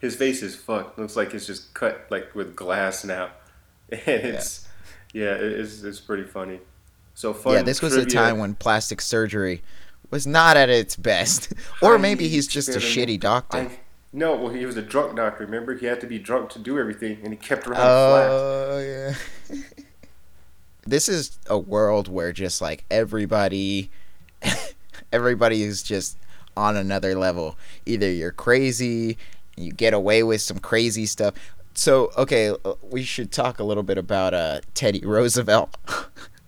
his 0.00 0.16
face 0.16 0.42
is 0.42 0.56
fucked. 0.56 0.98
Looks 0.98 1.16
like 1.16 1.32
it's 1.34 1.46
just 1.46 1.72
cut 1.74 2.06
like 2.10 2.34
with 2.34 2.56
glass 2.56 3.04
now, 3.04 3.30
and 3.90 4.00
it's 4.06 4.66
yeah, 5.12 5.34
it- 5.34 5.60
it's 5.60 5.82
it's 5.82 6.00
pretty 6.00 6.24
funny. 6.24 6.60
So 7.14 7.34
fun. 7.34 7.52
yeah, 7.52 7.62
this 7.62 7.82
was 7.82 7.94
a 7.96 8.06
time 8.06 8.38
when 8.38 8.54
plastic 8.54 9.00
surgery 9.00 9.62
was 10.10 10.26
not 10.26 10.56
at 10.56 10.70
its 10.70 10.96
best. 10.96 11.52
or 11.82 11.98
maybe 11.98 12.28
he's 12.28 12.46
just 12.46 12.70
a 12.70 12.78
shitty 12.78 13.20
doctor. 13.20 13.58
I, 13.58 13.78
no, 14.12 14.36
well, 14.36 14.52
he 14.52 14.66
was 14.66 14.76
a 14.76 14.82
drunk 14.82 15.16
doctor. 15.16 15.44
Remember, 15.44 15.76
he 15.76 15.86
had 15.86 16.00
to 16.00 16.06
be 16.06 16.18
drunk 16.18 16.50
to 16.50 16.58
do 16.58 16.78
everything, 16.78 17.18
and 17.22 17.32
he 17.32 17.36
kept 17.36 17.66
around 17.66 17.80
oh, 17.80 18.10
flat. 18.10 18.30
Oh 18.30 19.14
yeah. 19.50 19.58
this 20.86 21.08
is 21.08 21.38
a 21.46 21.58
world 21.58 22.08
where 22.08 22.32
just 22.32 22.60
like 22.60 22.84
everybody, 22.90 23.90
everybody 25.12 25.62
is 25.62 25.82
just 25.82 26.16
on 26.56 26.76
another 26.76 27.14
level. 27.14 27.56
Either 27.86 28.10
you're 28.10 28.32
crazy, 28.32 29.16
you 29.62 29.72
get 29.72 29.94
away 29.94 30.22
with 30.22 30.40
some 30.40 30.58
crazy 30.58 31.06
stuff. 31.06 31.34
So 31.74 32.10
okay, 32.16 32.50
uh, 32.64 32.74
we 32.90 33.02
should 33.04 33.30
talk 33.32 33.58
a 33.58 33.64
little 33.64 33.82
bit 33.82 33.98
about 33.98 34.34
uh, 34.34 34.60
Teddy 34.74 35.00
Roosevelt, 35.04 35.76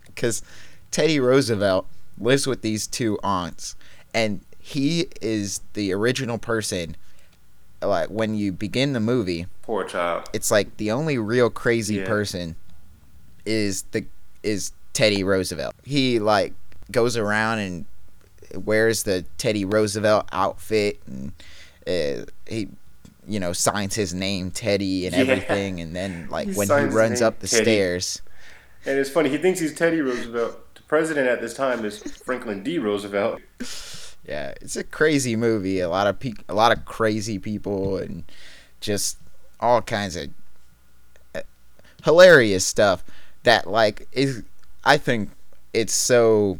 because 0.06 0.42
Teddy 0.90 1.20
Roosevelt 1.20 1.86
lives 2.18 2.46
with 2.46 2.62
these 2.62 2.86
two 2.86 3.18
aunts, 3.22 3.76
and 4.12 4.40
he 4.58 5.06
is 5.20 5.60
the 5.74 5.92
original 5.92 6.38
person. 6.38 6.96
Like 7.80 8.08
when 8.10 8.36
you 8.36 8.52
begin 8.52 8.92
the 8.92 9.00
movie, 9.00 9.46
Poor 9.62 9.82
child. 9.84 10.28
it's 10.32 10.50
like 10.52 10.76
the 10.76 10.92
only 10.92 11.18
real 11.18 11.50
crazy 11.50 11.96
Yeah. 11.96 12.06
person 12.06 12.54
is 13.44 13.82
the 13.90 14.04
is 14.44 14.72
Teddy 14.92 15.24
Roosevelt. 15.24 15.74
He 15.84 16.18
like 16.20 16.52
goes 16.92 17.16
around 17.16 17.58
and 17.58 17.84
wears 18.54 19.02
the 19.04 19.24
Teddy 19.38 19.64
Roosevelt 19.64 20.28
outfit 20.30 21.00
and 21.06 21.32
uh, 21.86 22.24
he 22.46 22.68
you 23.26 23.38
know 23.40 23.52
signs 23.52 23.94
his 23.94 24.12
name 24.14 24.50
Teddy 24.50 25.06
and 25.06 25.14
Yeah. 25.16 25.20
everything 25.22 25.80
and 25.80 25.94
then 25.94 26.28
like 26.30 26.48
He 26.48 26.54
when 26.54 26.68
he 26.68 26.94
runs 26.94 27.22
up 27.22 27.38
the 27.40 27.46
Teddy. 27.48 27.62
stairs 27.64 28.22
And 28.84 28.98
it's 28.98 29.10
funny. 29.10 29.28
He 29.30 29.38
thinks 29.38 29.60
he's 29.60 29.74
Teddy 29.74 30.00
Roosevelt. 30.00 30.74
The 30.74 30.82
president 30.82 31.28
at 31.28 31.40
this 31.40 31.54
time 31.54 31.84
is 31.84 31.98
Franklin 32.02 32.62
D. 32.62 32.78
Roosevelt. 32.78 33.40
yeah 34.26 34.52
it's 34.60 34.76
a 34.76 34.84
crazy 34.84 35.36
movie 35.36 35.80
a 35.80 35.88
lot 35.88 36.06
of 36.06 36.18
pe- 36.20 36.32
a 36.48 36.54
lot 36.54 36.70
of 36.76 36.84
crazy 36.84 37.38
people 37.38 37.96
and 37.96 38.24
just 38.80 39.18
all 39.60 39.80
kinds 39.82 40.16
of 40.16 40.28
uh, 41.34 41.40
hilarious 42.04 42.64
stuff 42.66 43.04
that 43.44 43.66
like 43.68 44.08
is 44.12 44.42
I 44.84 44.96
think 44.96 45.30
it's 45.72 45.92
so 45.94 46.58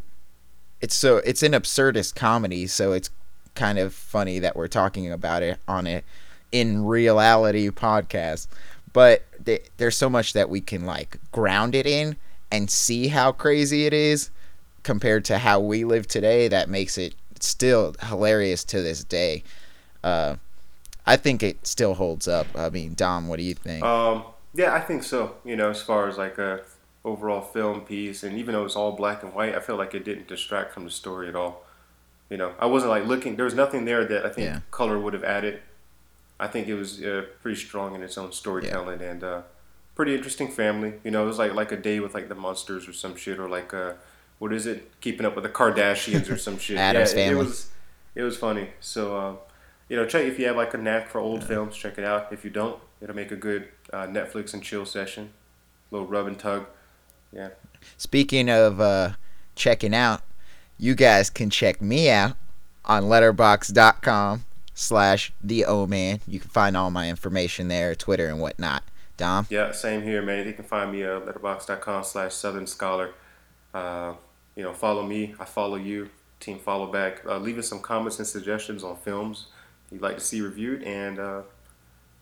it's 0.81 0.95
so 0.95 1.19
it's 1.19 1.43
an 1.43 1.53
absurdist 1.53 2.15
comedy 2.15 2.67
so 2.67 2.93
it's 2.93 3.11
kind 3.55 3.79
of 3.79 3.93
funny 3.95 4.39
that 4.39 4.57
we're 4.57 4.69
talking 4.69 5.11
about 5.13 5.43
it 5.43 5.59
on 5.69 5.87
it 5.87 6.05
in 6.53 6.85
reality 6.85 7.69
podcast 7.71 8.47
but 8.93 9.23
th- 9.45 9.67
there's 9.79 9.97
so 9.97 10.09
much 10.11 10.33
that 10.35 10.49
we 10.51 10.61
can 10.61 10.85
like 10.87 11.19
ground 11.33 11.75
it 11.75 11.87
in 11.87 12.17
and 12.51 12.71
see 12.71 13.09
how 13.09 13.33
crazy 13.33 13.87
it 13.87 13.93
is 13.95 14.31
compared 14.83 15.25
to 15.25 15.39
how 15.39 15.59
we 15.59 15.85
live 15.85 16.07
today 16.07 16.47
that 16.49 16.69
makes 16.69 16.99
it 16.99 17.15
still 17.41 17.95
hilarious 18.09 18.63
to 18.65 18.81
this 18.83 19.03
day 19.03 19.43
uh 20.05 20.37
I 21.05 21.17
think 21.17 21.43
it 21.43 21.67
still 21.67 21.95
holds 21.95 22.29
up. 22.29 22.47
I 22.55 22.71
mean, 22.71 22.95
Dom, 22.95 23.27
what 23.27 23.39
do 23.39 23.43
you 23.43 23.55
think? 23.55 23.85
Um, 23.85 24.23
yeah, 24.55 24.73
I 24.73 24.79
think 24.81 25.03
so. 25.03 25.35
You 25.45 25.57
know, 25.57 25.71
as 25.71 25.83
far 25.83 26.09
as 26.09 26.17
like 26.17 26.39
a 26.39 26.61
overall 27.05 27.41
film 27.41 27.81
piece, 27.81 28.23
and 28.23 28.39
even 28.39 28.55
though 28.55 28.65
it's 28.65 28.77
all 28.77 28.93
black 28.93 29.25
and 29.25 29.35
white, 29.35 29.57
I 29.57 29.59
feel 29.59 29.75
like 29.75 29.95
it 29.95 30.05
didn't 30.05 30.29
distract 30.29 30.73
from 30.73 30.85
the 30.85 30.91
story 30.91 31.27
at 31.29 31.35
all. 31.35 31.65
You 32.31 32.37
know, 32.37 32.53
I 32.61 32.67
wasn't 32.67 32.91
like 32.91 33.05
looking. 33.05 33.35
There 33.35 33.45
was 33.45 33.53
nothing 33.55 33.85
there 33.85 34.05
that 34.05 34.25
I 34.25 34.29
think 34.29 34.47
Yeah. 34.47 34.61
color 34.71 34.97
would 34.97 35.13
have 35.13 35.25
added. 35.25 35.61
I 36.41 36.47
think 36.49 36.69
it 36.69 36.75
was 36.75 37.03
uh, 37.03 37.25
pretty 37.43 37.61
strong 37.61 37.95
in 37.95 38.03
its 38.03 38.19
own 38.19 38.33
storytelling, 38.33 39.01
and 39.01 39.23
uh, 39.23 39.43
pretty 39.95 40.15
interesting 40.15 40.51
family. 40.51 40.95
You 41.05 41.11
know, 41.11 41.23
it 41.25 41.27
was 41.27 41.39
like 41.39 41.55
like 41.55 41.73
a 41.73 41.77
day 41.77 42.01
with 42.01 42.15
like 42.15 42.29
the 42.29 42.35
monsters 42.35 42.89
or 42.89 42.93
some 42.93 43.17
shit, 43.17 43.39
or 43.39 43.49
like 43.49 43.73
uh, 43.73 43.93
what 44.39 44.53
is 44.53 44.67
it? 44.67 44.91
Keeping 45.01 45.25
up 45.27 45.35
with 45.37 45.45
the 45.45 45.51
Kardashians 45.51 46.31
or 46.31 46.37
some 46.37 46.59
shit. 46.59 46.77
Addams 46.89 47.13
yeah, 47.15 47.21
it- 47.21 47.27
Family. 47.29 47.41
It 47.41 47.45
was 47.47 47.71
it 48.15 48.23
was 48.23 48.37
funny. 48.37 48.69
So 48.81 49.17
uh, 49.17 49.35
you 49.89 49.97
know, 49.97 50.07
check 50.07 50.25
if 50.27 50.39
you 50.39 50.47
have 50.47 50.57
like 50.57 50.75
a 50.75 50.79
knack 50.79 51.09
for 51.09 51.21
old 51.21 51.45
films, 51.45 51.77
check 51.77 51.99
it 51.99 52.05
out. 52.05 52.33
If 52.33 52.45
you 52.45 52.51
don't, 52.51 52.81
it'll 53.01 53.17
make 53.17 53.31
a 53.31 53.37
good 53.37 53.69
uh, 53.93 54.07
Netflix 54.07 54.53
and 54.55 54.63
chill 54.63 54.85
session. 54.85 55.33
little 55.91 56.07
rub 56.07 56.27
and 56.27 56.39
tug. 56.39 56.67
Yeah. 57.33 57.51
Speaking 57.97 58.49
of 58.51 58.81
uh, 58.81 59.11
checking 59.55 59.95
out, 59.95 60.23
you 60.79 60.95
guys 60.95 61.31
can 61.31 61.51
check 61.51 61.81
me 61.81 62.11
out 62.11 62.37
on 62.85 63.05
letterbox.com 63.05 64.45
slash 64.75 65.33
the 65.43 65.65
O 65.65 65.87
man. 65.87 66.21
You 66.27 66.41
can 66.41 66.51
find 66.51 66.77
all 66.77 66.91
my 66.91 67.09
information 67.09 67.69
there, 67.69 67.95
Twitter 67.95 68.29
and 68.29 68.41
whatnot. 68.41 68.83
Dom? 69.17 69.47
Yeah, 69.51 69.73
same 69.73 70.03
here, 70.03 70.23
man. 70.23 70.47
You 70.47 70.53
can 70.55 70.65
find 70.65 70.91
me 70.91 71.03
at 71.03 71.27
letterbox.com 71.27 72.05
slash 72.05 72.35
Southern 72.35 72.67
Scholar. 72.67 73.13
Uh, 73.75 74.15
you 74.57 74.63
know, 74.63 74.73
follow 74.73 75.03
me. 75.03 75.35
I 75.39 75.45
follow 75.45 75.77
you. 75.77 76.11
Team 76.41 76.59
follow 76.59 76.91
back. 76.91 77.25
Uh, 77.27 77.39
leave 77.39 77.59
us 77.59 77.69
some 77.69 77.81
comments 77.81 78.19
and 78.19 78.27
suggestions 78.27 78.83
on 78.83 78.97
films 78.97 79.47
you'd 79.93 80.03
like 80.03 80.17
to 80.17 80.25
see 80.25 80.41
reviewed, 80.41 80.83
and 80.83 81.19
uh, 81.19 81.43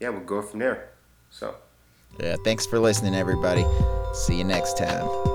yeah, 0.01 0.11
we'll 0.11 0.21
go 0.21 0.43
from 0.43 0.59
there. 0.59 0.91
So. 1.31 1.55
Yeah, 2.19 2.37
thanks 2.45 2.67
for 2.67 2.79
listening, 2.79 3.15
everybody. 3.15 3.65
See 4.13 4.37
you 4.37 4.45
next 4.45 4.77
time. 4.77 5.30